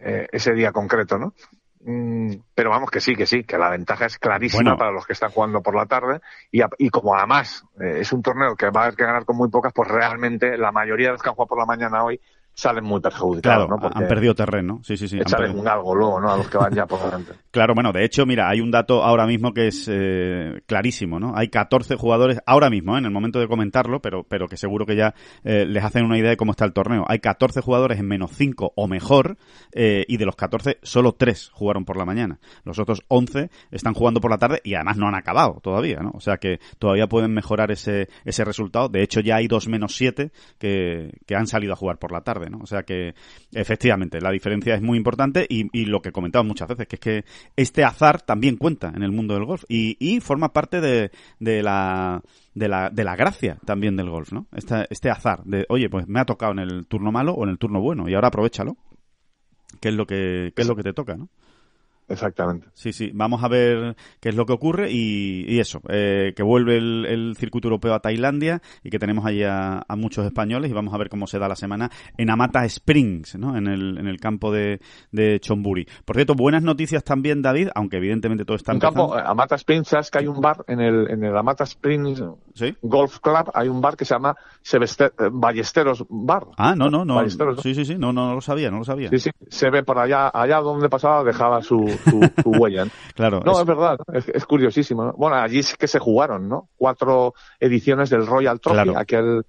[0.00, 1.34] eh, ese día concreto, ¿no?
[1.82, 4.76] Mm, pero vamos que sí, que sí, que la ventaja es clarísima Bueno.
[4.76, 6.20] para los que están jugando por la tarde
[6.52, 9.24] y, a- y como además eh, es un torneo que va a haber que ganar
[9.24, 12.04] con muy pocas, pues realmente la mayoría de los que han jugado por la mañana
[12.04, 12.20] hoy
[12.60, 13.80] salen muy perjudicados, Claro, ¿no?
[13.80, 14.80] Porque han perdido terreno.
[14.82, 15.18] Sí, sí, sí.
[15.18, 16.30] echarles un galgo luego, ¿no?
[16.30, 17.32] A los que van ya por delante.
[17.50, 21.32] Claro, bueno, de hecho, mira, hay un dato ahora mismo que es eh, clarísimo, ¿no?
[21.34, 23.00] Hay 14 jugadores, ahora mismo, ¿eh?
[23.00, 26.16] en el momento de comentarlo, pero, pero que seguro que ya eh, les hacen una
[26.16, 27.04] idea de cómo está el torneo.
[27.08, 29.36] Hay 14 jugadores en menos 5 o mejor,
[29.72, 32.38] eh, y de los 14, solo 3 jugaron por la mañana.
[32.62, 36.12] Los otros 11 están jugando por la tarde y además no han acabado todavía, ¿no?
[36.14, 38.88] O sea que todavía pueden mejorar ese, ese resultado.
[38.88, 42.20] De hecho, ya hay 2 menos 7 que, que han salido a jugar por la
[42.20, 42.58] tarde, ¿no?
[42.62, 43.14] O sea que,
[43.52, 47.24] efectivamente, la diferencia es muy importante y, lo que comentamos muchas veces, que es que
[47.56, 51.62] este azar también cuenta en el mundo del golf y, y forma parte de, de
[51.62, 52.22] la
[52.54, 54.46] de la, de la gracia también del golf, ¿no?
[54.52, 57.50] Este, este azar de, oye, pues me ha tocado en el turno malo o en
[57.50, 58.76] el turno bueno y ahora aprovechalo.
[59.80, 61.28] ¿Qué es lo que, qué es lo que te toca, no?
[62.10, 62.66] Exactamente.
[62.74, 66.42] Sí, sí, vamos a ver qué es lo que ocurre y, y eso, eh, que
[66.42, 70.70] vuelve el, el circuito europeo a Tailandia y que tenemos ahí a, a muchos españoles
[70.70, 73.56] y vamos a ver cómo se da la semana en Amata Springs, ¿no?
[73.56, 74.80] En el, en el campo de,
[75.12, 75.86] de Chonburi.
[76.04, 79.08] Por cierto, buenas noticias también, David, aunque evidentemente todo está Un empezando.
[79.10, 82.22] campo, eh, Amata Springs, sabes que hay un bar en el, en el Amata Springs
[82.54, 82.74] ¿Sí?
[82.82, 84.34] Golf Club, hay un bar que se llama
[84.64, 86.46] Sebeste- eh, Ballesteros Bar.
[86.56, 87.14] Ah, no, no, no.
[87.14, 87.62] Ballesteros, ¿no?
[87.62, 89.08] Sí, sí, sí, no, no, lo sabía, no lo sabía.
[89.10, 92.84] Sí, sí, se ve por allá, allá donde pasaba dejaba su, su, su huella.
[92.86, 92.90] ¿no?
[93.14, 93.40] Claro.
[93.44, 95.04] No, es- es verdad, es, es curiosísimo.
[95.04, 95.12] ¿no?
[95.14, 96.68] Bueno, allí es que se jugaron, ¿no?
[96.76, 98.98] Cuatro ediciones del Royal Trophy, Claro.
[98.98, 99.44] aquel,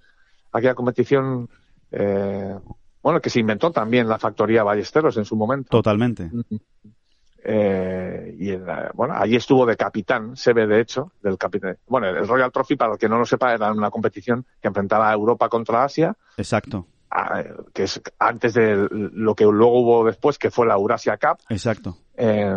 [0.52, 1.48] aquella competición,
[1.90, 2.54] eh,
[3.02, 5.68] bueno, que se inventó también la factoría Ballesteros en su momento.
[5.70, 6.30] Totalmente.
[7.44, 11.76] Eh, y en la- bueno, allí estuvo de capitán, se ve de hecho, del capitán.
[11.88, 15.10] Bueno, el Royal Trophy, para el que no lo sepa, era una competición que enfrentaba
[15.10, 16.86] a Europa contra Asia, Exacto.
[17.72, 21.38] Que es antes de lo que luego hubo después, que fue la Eurasia Cup.
[21.48, 21.96] Exacto.
[22.16, 22.56] Eh,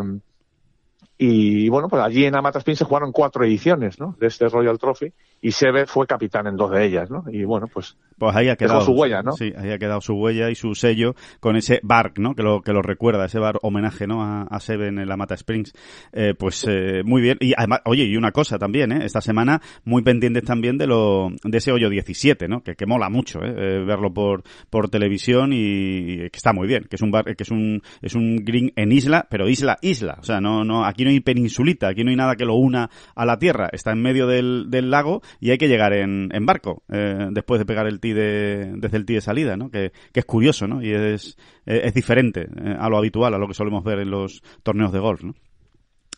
[1.17, 4.15] y bueno, pues allí en Amata Spring se jugaron cuatro ediciones, ¿no?
[4.19, 5.13] De este Royal Trophy.
[5.45, 7.23] Y Seve fue capitán en dos de ellas, ¿no?
[7.31, 9.33] Y bueno, pues pues ahí ha quedado su huella, ¿no?
[9.33, 12.33] Sí, ahí ha quedado su huella y su sello con ese bar, ¿no?
[12.33, 14.23] Que lo que lo recuerda, ese bar homenaje, ¿no?
[14.23, 15.73] A, a Seven en la Mata Springs.
[16.13, 17.37] Eh, pues eh, muy bien.
[17.41, 19.05] Y además, oye, y una cosa también, ¿eh?
[19.05, 22.63] Esta semana muy pendientes también de lo de ese hoyo 17, ¿no?
[22.63, 23.53] Que, que mola mucho, ¿eh?
[23.55, 23.83] ¿eh?
[23.85, 24.41] Verlo por
[24.71, 26.85] por televisión y, y, que está muy bien.
[26.89, 30.17] Que es un bar, que es un es un green en isla, pero isla isla.
[30.19, 32.89] O sea, no no aquí no hay peninsulita, aquí no hay nada que lo una
[33.13, 33.69] a la tierra.
[33.71, 37.59] Está en medio del, del lago y hay que llegar en, en barco eh, después
[37.59, 39.69] de pegar el tee de, desde el tee de salida, ¿no?
[39.69, 40.81] Que, que es curioso, ¿no?
[40.81, 44.41] Y es, es diferente eh, a lo habitual, a lo que solemos ver en los
[44.63, 45.36] torneos de golf, ¿no?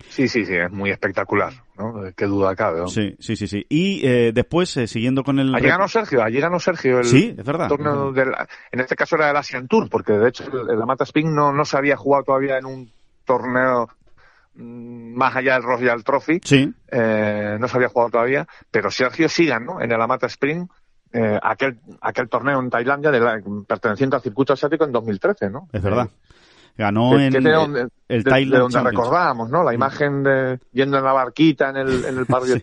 [0.10, 2.12] Sí, sí, sí, es muy espectacular, ¿no?
[2.16, 2.82] Qué duda cabe.
[2.82, 2.88] ¿no?
[2.88, 3.66] Sí, sí, sí, sí.
[3.68, 5.54] Y eh, después, eh, siguiendo con el...
[5.54, 8.30] Allí ganó Sergio, allí ganó Sergio el sí, es verdad, torneo del...
[8.72, 11.66] En este caso era el Asian Tour, porque de hecho el, Amata Spin no, no
[11.66, 12.92] se había jugado todavía en un
[13.26, 13.90] torneo
[14.58, 16.40] más allá del Royal Trophy.
[16.44, 16.74] Sí.
[16.90, 20.68] Eh, no se había jugado todavía, pero Sergio sí ganó en el Amata Spring
[21.14, 25.68] eh, aquel, aquel torneo en Tailandia de la, perteneciente al circuito asiático en 2013, ¿no?
[25.72, 26.10] Es verdad.
[26.78, 29.64] Ganó que, en que de donde, el de, Thailand de donde recordábamos, ¿no?
[29.64, 32.62] La imagen de yendo en la barquita en el, en el par Sí.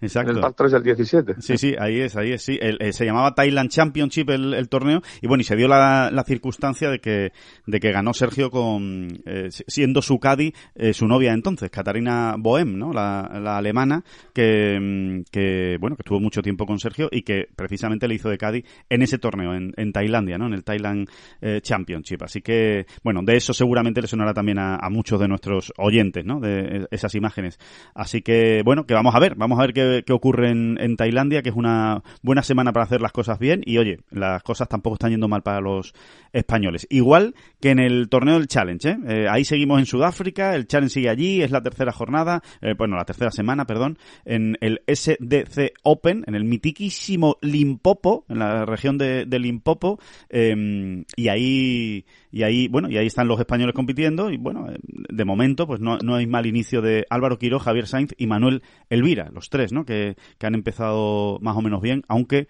[0.00, 0.30] 17 Exacto.
[0.30, 1.34] en el par 3 del 17.
[1.40, 2.58] Sí, sí, ahí es, ahí es, sí.
[2.60, 6.10] El- eh, se llamaba Thailand Championship el, el torneo y bueno, y se dio la,
[6.12, 7.32] la circunstancia de que,
[7.66, 12.36] de que ganó Sergio con, eh, si- siendo su Cadi, eh, su novia entonces, Katarina
[12.38, 12.92] Bohem, ¿no?
[12.92, 17.46] La, la alemana, que, mm, que, bueno, que estuvo mucho tiempo con Sergio y que
[17.56, 20.46] precisamente le hizo de Cadi en ese torneo, en, en Tailandia, ¿no?
[20.46, 21.08] En el Thailand
[21.40, 22.22] eh, Championship.
[22.22, 26.24] Así que, bueno, de eso seguramente le sonará también a, a muchos de nuestros oyentes,
[26.24, 26.40] ¿no?
[26.40, 27.58] De eh, esas imágenes.
[27.94, 31.42] Así que, bueno, que vamos a ver, vamos a ver qué, qué ocurre en, Tailandia,
[31.42, 33.62] que es una buena semana para hacer las cosas bien.
[33.64, 35.94] Y oye, las cosas tampoco están yendo mal para los
[36.32, 36.86] españoles.
[36.90, 38.98] Igual que en el torneo del Challenge, ¿eh?
[39.08, 42.96] Eh, ahí seguimos en Sudáfrica, el Challenge sigue allí, es la tercera jornada, eh, bueno,
[42.96, 48.98] la tercera semana, perdón, en el SDC Open, en el mitiquísimo Limpopo, en la región
[48.98, 49.98] de, Limpopo,
[50.30, 54.78] eh, y ahí, y ahí, bueno, y ahí están los españoles compitiendo, y bueno, eh,
[54.82, 58.62] de momento, pues no, no hay mal inicio de Álvaro Quiro, Javier Sainz y Manuel
[58.90, 59.77] Elvira, los tres, ¿no?
[59.84, 62.48] Que, que han empezado más o menos bien, aunque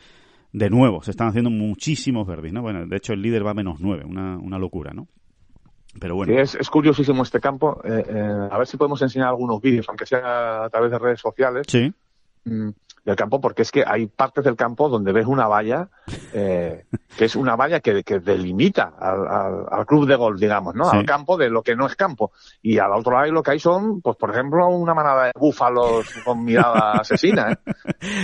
[0.53, 2.63] de nuevo se están haciendo muchísimos verdes, ¿no?
[2.63, 5.09] Bueno, de hecho el líder va a menos nueve, una, una locura, ¿no?
[6.01, 6.33] Pero bueno.
[6.33, 7.81] Sí, es, es curiosísimo este campo.
[7.85, 11.21] Eh, eh, a ver si podemos enseñar algunos vídeos, aunque sea a través de redes
[11.21, 11.93] sociales, Sí,
[12.45, 12.69] mm,
[13.09, 15.89] del campo, porque es que hay partes del campo donde ves una valla,
[16.35, 16.85] eh,
[17.17, 20.85] que es una valla que, que delimita al, al, al club de golf, digamos, ¿no?
[20.91, 20.99] Sí.
[20.99, 22.33] Al campo de lo que no es campo.
[22.61, 26.21] Y al otro lado lo que hay son, pues por ejemplo, una manada de búfalos
[26.23, 27.57] con mirada asesina, ¿eh?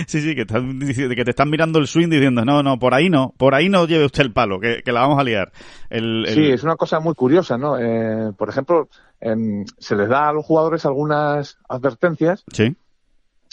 [0.07, 2.93] sí, sí, que, están, diciendo- que te están mirando el swing diciendo, no, no, por
[2.93, 5.51] ahí no, por ahí no lleve usted el palo, que, que la vamos a liar.
[5.89, 7.79] El, el- Sí, es una cosa muy curiosa, ¿no?
[7.79, 8.87] Eh, por ejemplo,
[9.19, 12.75] em, se les da a los jugadores algunas advertencias sí,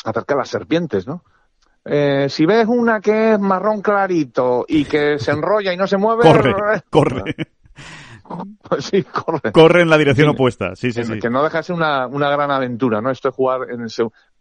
[0.05, 1.23] acerca de las serpientes, ¿no?
[1.85, 5.97] Eh, si ves una que es marrón clarito y que se enrolla y no se
[5.97, 6.55] mueve, corre,
[6.91, 7.35] corre,
[8.69, 9.53] Pues sí, corre.
[9.53, 10.35] corre en la dirección Sí.
[10.35, 10.75] opuesta.
[10.77, 11.19] Sí, sí, Que- sí.
[11.21, 13.11] Que no deja de ser una, una gran aventura, ¿no?
[13.11, 13.91] Esto de jugar en el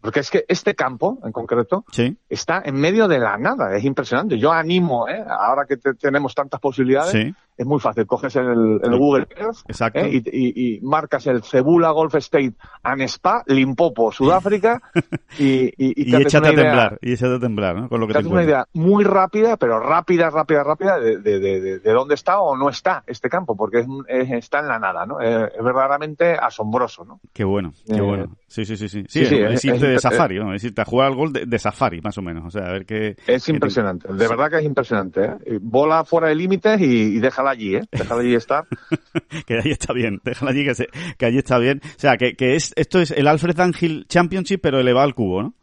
[0.00, 3.76] Porque es que este campo, en concreto, Sí, está en medio de la nada.
[3.76, 4.38] Es impresionante.
[4.38, 5.22] Yo animo, ¿eh?
[5.28, 8.06] Ahora que te- tenemos tantas posibilidades, sí, es muy fácil.
[8.06, 9.58] Coges el, el Google Earth.
[10.04, 10.10] ¿eh?
[10.12, 14.80] y, y- y marcas el Cebula Golf State and Spa, Limpopo, Sudáfrica,
[15.38, 17.88] y, y, te échate a temblar, y échate a temblar, ¿no?
[17.88, 21.38] Con lo que te te una idea muy rápida, pero rápida, rápida, rápida, de, de,
[21.40, 24.68] de, de- de dónde está o no está este campo, porque es, es- está en
[24.68, 25.20] la nada, ¿no?
[25.20, 27.20] Eh, es verdaderamente asombroso, ¿no?
[27.32, 28.36] Qué bueno, qué Eh, bueno.
[28.46, 29.04] Sí, sí, sí, sí.
[29.08, 30.52] Sí, sí, es, es- irte de es- safari, ¿no?
[30.54, 32.44] Es irte a jugar al gol de, safari, más o menos.
[32.46, 33.16] O sea, a ver qué...
[33.26, 35.24] Es qué- impresionante, de verdad que es impresionante.
[35.46, 35.58] ¿eh?
[35.60, 37.82] Bola fuera de límites y, y déjala allí, ¿eh?
[37.90, 38.64] Déjala allí estar.
[39.46, 40.88] que ahí está bien, déjala allí que, se,
[41.18, 41.80] que allí está bien.
[41.84, 45.42] O sea, que, que es esto es el Alfred Angel Championship, pero elevado al cubo,
[45.42, 45.54] ¿no?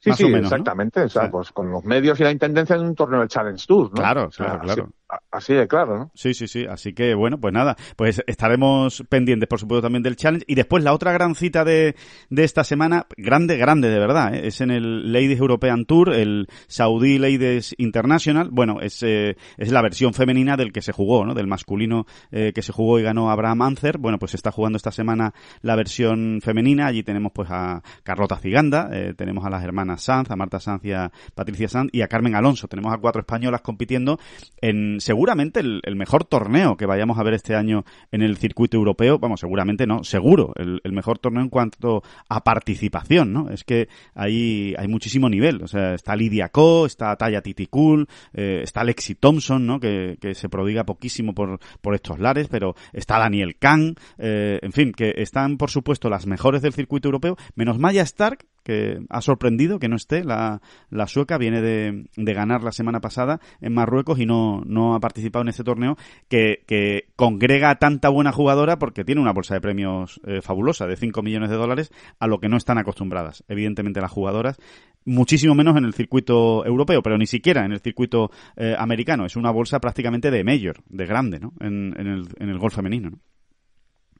[0.00, 0.56] Sí, Más sí, o menos, ¿no?
[0.56, 1.02] exactamente.
[1.02, 3.28] O sea, O sea, pues con los medios y la intendencia de un torneo del
[3.28, 3.96] Challenge Tour, ¿no?
[3.96, 4.90] Claro, O sea, claro, claro.
[5.30, 6.10] Así, de claro, ¿no?
[6.14, 6.66] Sí, sí, sí.
[6.66, 7.76] Así que, bueno, pues nada.
[7.96, 10.44] Pues estaremos pendientes, por supuesto, también del challenge.
[10.46, 11.96] Y después la otra gran cita de,
[12.28, 14.48] de esta semana, grande, grande, de verdad, ¿eh?
[14.48, 18.50] es en el Ladies European Tour, el Saudi Ladies International.
[18.50, 21.32] Bueno, es, eh, es la versión femenina del que se jugó, ¿no?
[21.32, 23.96] Del masculino eh, que se jugó y ganó Abraham Ancer.
[23.96, 25.32] Bueno, pues está jugando esta semana
[25.62, 26.86] la versión femenina.
[26.86, 30.84] Allí tenemos pues a Carlota Ciganda, eh, tenemos a las hermanas Sanz, a Marta Sanz
[30.84, 32.68] y a Patricia Sanz y a Carmen Alonso.
[32.68, 34.18] Tenemos a cuatro españolas compitiendo
[34.60, 39.18] en seguramente el, mejor torneo que vayamos a ver este año en el circuito europeo.
[39.18, 43.50] Vamos, seguramente no, seguro, el, el mejor torneo en cuanto a participación, ¿no?
[43.50, 45.62] Es que ahí hay muchísimo nivel.
[45.62, 49.80] O sea, está Lidia Ko, está Taya Titicul, eh, está Lexi Thompson, ¿no?
[49.80, 54.72] Que, que se prodiga poquísimo por, por estos lares, pero está Daniel Kahn, eh, en
[54.72, 59.22] fin, que están, por supuesto, las mejores del circuito europeo, menos Maya Stark, que ha
[59.22, 60.60] sorprendido que no esté la,
[61.06, 65.48] sueca, viene de, ganar la semana pasada en Marruecos y no, no ha participado en
[65.48, 65.96] este torneo
[66.28, 70.86] que, que congrega a tanta buena jugadora porque tiene una bolsa de premios eh, fabulosa
[70.86, 74.58] de 5 millones de dólares a lo que no están acostumbradas, evidentemente las jugadoras,
[75.06, 79.24] muchísimo menos en el circuito europeo, pero ni siquiera en el circuito eh, americano.
[79.24, 81.54] Es una bolsa prácticamente de mayor, de grande, ¿no?
[81.58, 83.18] En, en, el, en el golf femenino, ¿no?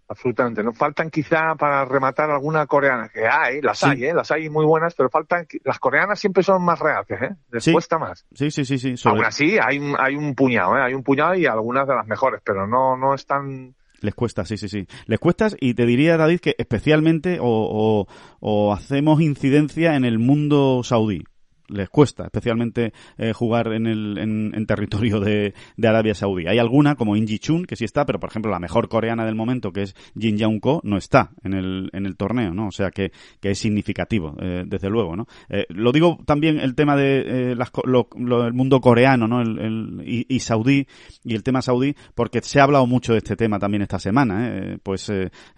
[0.09, 0.63] Absolutamente.
[0.63, 3.87] Nos faltan quizá para rematar alguna coreana, que hay, las sí.
[3.91, 4.15] hay, ¿eh?
[4.15, 7.37] las hay muy buenas, pero faltan, las coreanas siempre son más reales, ¿eh?
[7.53, 7.73] les sí.
[7.73, 8.25] cuesta más.
[8.35, 8.97] Sí, sí, sí, sí.
[8.97, 9.17] Sobre...
[9.17, 10.83] Aún así, hay, un, hay un puñado, ¿eh?
[10.83, 14.57] hay un puñado y algunas de las mejores, pero no, no están les cuesta, sí,
[14.57, 14.87] sí, sí.
[15.07, 18.07] Les cuesta y te diría, David, que especialmente o, o,
[18.39, 21.25] o hacemos incidencia en el mundo saudí
[21.69, 26.47] les cuesta, especialmente eh, jugar en el en, en territorio de, de, Arabia Saudí.
[26.47, 29.35] Hay alguna, como Inji Chun, que sí está, pero por ejemplo la mejor coreana del
[29.35, 32.69] momento, que es Jin Young Ko, no está en el, en el torneo, ¿no?
[32.69, 35.27] O sea que, que es significativo, eh, desde luego, ¿no?
[35.49, 39.41] Eh, lo digo también el tema de las, lo, lo, el mundo coreano, ¿no?
[39.41, 40.87] El, y, y, saudí,
[41.25, 44.49] y el tema saudí, porque se ha hablado mucho de este tema también esta semana,
[44.49, 44.79] ¿eh?
[44.83, 45.13] Pues,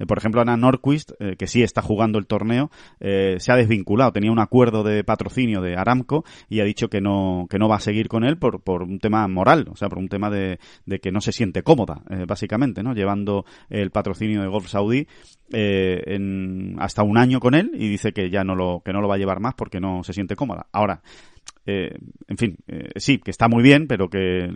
[0.07, 4.39] por ejemplo, Ana Norquist, que sí está jugando el torneo, se ha desvinculado, tenía un
[4.39, 6.00] acuerdo de patrocinio de Aram
[6.49, 8.99] y ha dicho que no, que no va a seguir con él por, por un
[8.99, 12.25] tema moral, o sea, por un tema de, de que no se siente cómoda, eh,
[12.27, 12.95] básicamente, ¿no?
[12.95, 15.07] Llevando el patrocinio de Golf Saudí
[15.53, 19.01] eh, en, hasta un año con él y dice que ya no lo, que no
[19.01, 20.67] lo va a llevar más porque no se siente cómoda.
[20.73, 21.03] Ahora,
[21.67, 21.95] eh,
[22.27, 24.51] en fin, eh, sí, que está muy bien, pero que,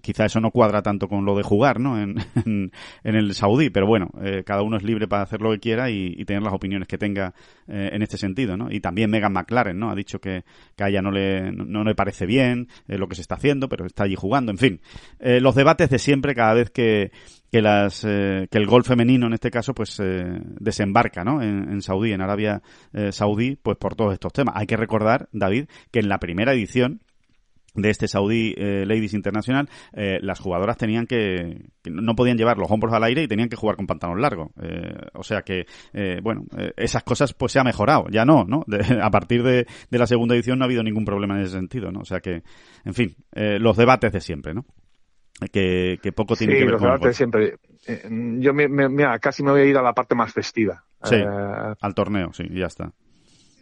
[0.00, 2.00] quizá eso no cuadra tanto con lo de jugar, ¿no?
[2.00, 2.72] En,
[3.04, 5.90] en, el Saudí, pero bueno, eh, cada uno es libre para hacer lo que quiera
[5.90, 7.34] y, tener las opiniones que tenga
[7.68, 8.70] eh, en este sentido, ¿no?
[8.70, 9.90] Y también Megan McLaren, ¿no?
[9.90, 10.44] Ha dicho que,
[10.76, 13.34] que a ella no le, no, no le parece bien eh, lo que se está
[13.34, 14.80] haciendo, pero está allí jugando, en fin.
[15.20, 17.10] Los debates de siempre cada vez que,
[17.50, 21.70] que las eh, que el gol femenino en este caso pues eh, desembarca no en,
[21.70, 25.66] en, Saudí en Arabia eh, Saudí pues por todos estos temas hay que recordar David
[25.90, 27.00] que en la primera edición
[27.74, 32.70] de este Saudi eh, Ladies International, eh, las jugadoras tenían que, no podían llevar los
[32.70, 34.52] hombros al aire y tenían que jugar con pantalón largo.
[34.60, 35.66] Eh, o sea que,
[36.22, 36.44] bueno,
[36.76, 38.06] esas cosas pues se ha mejorado.
[38.10, 38.64] Ya no, ¿no?
[38.66, 41.52] De, a partir de, de, la segunda edición no ha habido ningún problema en ese
[41.52, 42.00] sentido, ¿no?
[42.00, 42.42] O sea que,
[42.84, 44.64] en fin, los debates de siempre, ¿no?
[45.48, 47.56] Que, que poco tiene sí, que ver los con siempre.
[47.86, 50.84] Eh, yo me, me, mira, casi me voy a ir a la parte más festiva.
[51.02, 52.92] Sí, eh, al torneo, sí, ya está.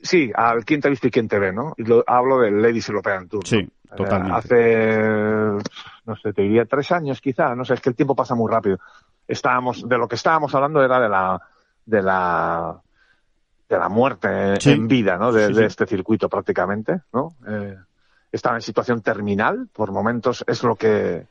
[0.03, 1.75] Sí, al quién te ha visto y quién te ve, ¿no?
[1.77, 3.47] Y lo, hablo del Ladies European Tour.
[3.47, 3.97] Sí, ¿no?
[3.97, 4.35] totalmente.
[4.35, 5.71] Eh, hace,
[6.07, 8.51] no sé, te diría tres años quizá, no sé, es que el tiempo pasa muy
[8.51, 8.79] rápido.
[9.27, 11.41] Estábamos, de lo que estábamos hablando era de la,
[11.85, 12.81] de la,
[13.69, 14.71] de la muerte sí.
[14.71, 15.33] en vida, ¿no?
[15.33, 15.61] De, sí, sí.
[15.61, 17.35] de, este circuito prácticamente, ¿no?
[17.47, 17.77] Eh,
[18.31, 21.27] estaba en situación terminal, por momentos es lo que,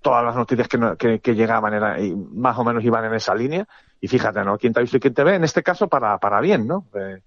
[0.00, 3.34] todas las noticias que, que, que llegaban era, y más o menos iban en esa
[3.34, 3.66] línea.
[4.00, 4.58] Y fíjate, ¿no?
[4.58, 5.34] ¿Quién te ha visto y quién te ve?
[5.34, 6.86] En este caso, para, para bien, ¿no?
[6.94, 7.20] Eh,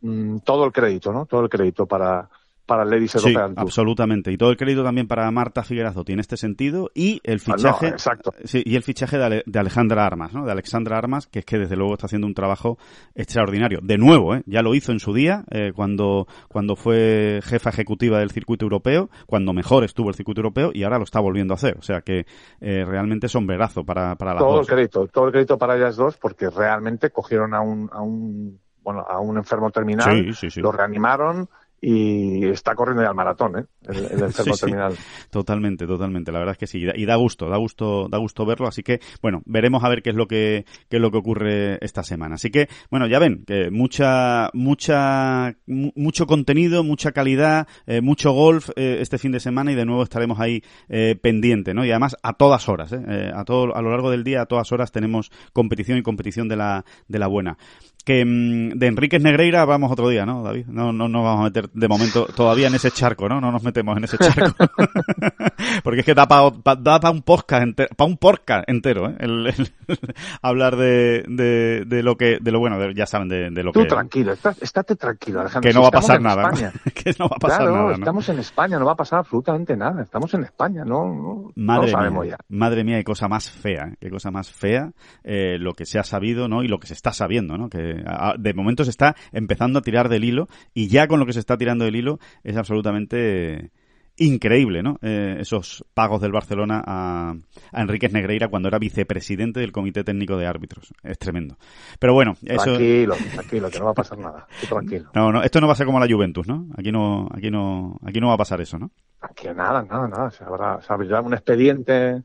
[0.00, 1.26] mm, todo el crédito, ¿no?
[1.26, 2.28] Todo el crédito para,
[2.66, 4.32] para el Ladies sí, absolutamente.
[4.32, 7.92] Y todo el crédito también para Marta Figuerazo tiene este sentido y el fichaje, no,
[7.92, 8.34] exacto.
[8.44, 10.44] Sí, y el fichaje de, Ale, de, Alejandra Armas, ¿no?
[10.44, 12.76] De Alexandra Armas, que es que desde luego está haciendo un trabajo
[13.14, 13.78] extraordinario.
[13.82, 14.42] De nuevo, ¿eh?
[14.46, 19.08] Ya lo hizo en su día, eh, cuando, cuando fue jefa ejecutiva del circuito europeo,
[19.26, 21.76] cuando mejor estuvo el circuito europeo y ahora lo está volviendo a hacer.
[21.78, 22.26] O sea que
[22.60, 24.68] eh, realmente sombrerazo para, para las todo dos.
[24.68, 28.58] el crédito, todo el crédito para ellas dos porque realmente cogieron a un, a un,
[28.82, 30.60] bueno, a un enfermo terminal, sí, sí, sí.
[30.60, 31.48] lo reanimaron,
[31.80, 33.64] y está corriendo ya el maratón, ¿eh?
[33.82, 34.96] El, el enfermo sí, terminal.
[34.96, 35.02] Sí.
[35.30, 36.32] Totalmente, totalmente.
[36.32, 36.84] La verdad es que sí.
[36.94, 38.66] Y da gusto, da gusto, da gusto verlo.
[38.66, 41.78] Así que, bueno, veremos a ver qué es lo que, qué es lo que ocurre
[41.84, 42.36] esta semana.
[42.36, 48.70] Así que, bueno, ya ven, que mucha, mucha, mucho contenido, mucha calidad, eh, mucho golf
[48.76, 51.84] eh, este fin de semana y de nuevo estaremos ahí eh, pendiente, ¿no?
[51.84, 53.30] Y además a todas horas, ¿eh?
[53.34, 56.56] a todo, a lo largo del día, a todas horas tenemos competición y competición de
[56.56, 57.58] la, de la buena
[58.06, 60.66] que mm, de Enríquez Negreira vamos otro día, ¿no, David?
[60.68, 63.40] No, no nos vamos a meter de momento todavía en ese charco, ¿no?
[63.40, 64.56] No nos metemos en ese charco.
[65.84, 69.16] Porque es que da para da pa un podcast entero, para un podcast entero, ¿eh?
[69.18, 69.70] El, el,
[70.42, 73.72] hablar de, de, de, lo que, de lo bueno, de, ya saben, de, de lo
[73.72, 73.86] Tú que...
[73.86, 75.68] tranquilo, está, estate tranquilo, Alejandro.
[75.68, 76.50] Que no si va a pasar nada.
[76.94, 77.88] que no va a pasar claro, nada.
[77.88, 77.92] ¿no?
[77.92, 80.02] estamos en España, no va a pasar absolutamente nada.
[80.02, 82.56] Estamos en España, no, no, madre no sabemos mía, ya.
[82.56, 84.92] Madre mía, qué cosa más fea, qué cosa más fea,
[85.24, 86.62] eh, lo que se ha sabido, ¿no?
[86.62, 87.68] Y lo que se está sabiendo, ¿no?
[87.68, 91.26] Que a, de momento se está empezando a tirar del hilo y ya con lo
[91.26, 93.70] que se está tirando del hilo es absolutamente
[94.18, 94.98] increíble, ¿no?
[95.02, 97.34] Eh, esos pagos del Barcelona a,
[97.72, 100.94] a Enríquez Negreira cuando era vicepresidente del Comité Técnico de Árbitros.
[101.02, 101.58] Es tremendo.
[101.98, 102.64] Pero bueno, eso...
[102.64, 104.46] Tranquilo, tranquilo, que no va a pasar nada.
[104.68, 105.10] tranquilo.
[105.14, 106.66] No, no, esto no va a ser como la Juventus, ¿no?
[106.78, 108.90] Aquí no, aquí no, aquí no va a pasar eso, ¿no?
[109.20, 110.30] Aquí nada, nada, nada.
[110.30, 112.22] Se, habrá, se abrirá un expediente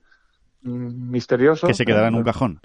[0.61, 1.67] mmm, misterioso.
[1.67, 2.61] Que se quedará en un cajón.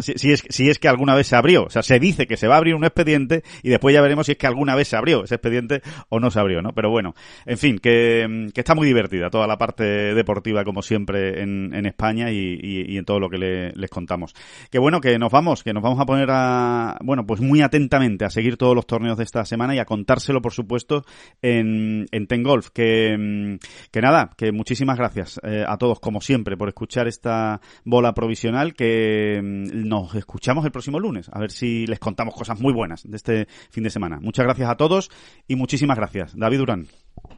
[0.00, 1.64] Si, es, si es que alguna vez se abrió.
[1.64, 4.26] O sea, se dice que se va a abrir un expediente y después ya veremos
[4.26, 6.72] si es que alguna vez se abrió ese expediente o no se abrió, ¿no?
[6.72, 7.14] Pero bueno,
[7.46, 12.30] en fin, que, está muy divertida toda la parte deportiva, como siempre, en, en España
[12.30, 13.38] y, en todo lo que
[13.74, 14.34] les contamos.
[14.70, 18.24] Que bueno, que nos vamos, que nos vamos a poner a, bueno, pues muy atentamente
[18.24, 21.04] a seguir todos los torneos de esta semana y a contárselo, por supuesto,
[21.40, 22.68] en, en Ten Golf.
[22.70, 23.58] Que,
[23.90, 28.74] que nada, que muchísimas gracias eh, a todos, como siempre, por escuchar esta bola provisional
[28.74, 29.40] que
[29.72, 33.46] nos escuchamos el próximo lunes, a ver si les contamos cosas muy buenas de este
[33.70, 34.18] fin de semana.
[34.20, 35.10] Muchas gracias a todos
[35.46, 36.36] y muchísimas gracias.
[36.36, 36.86] David Durán.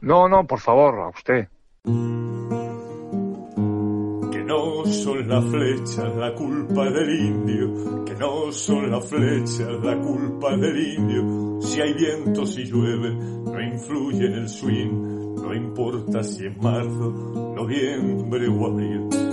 [0.01, 1.47] No, no, por favor, a usted.
[4.31, 9.99] Que no son las flechas la culpa del indio, que no son las flechas la
[9.99, 11.61] culpa del indio.
[11.61, 17.11] Si hay viento, si llueve, no influye en el swing, no importa si es marzo,
[17.55, 19.32] noviembre o abril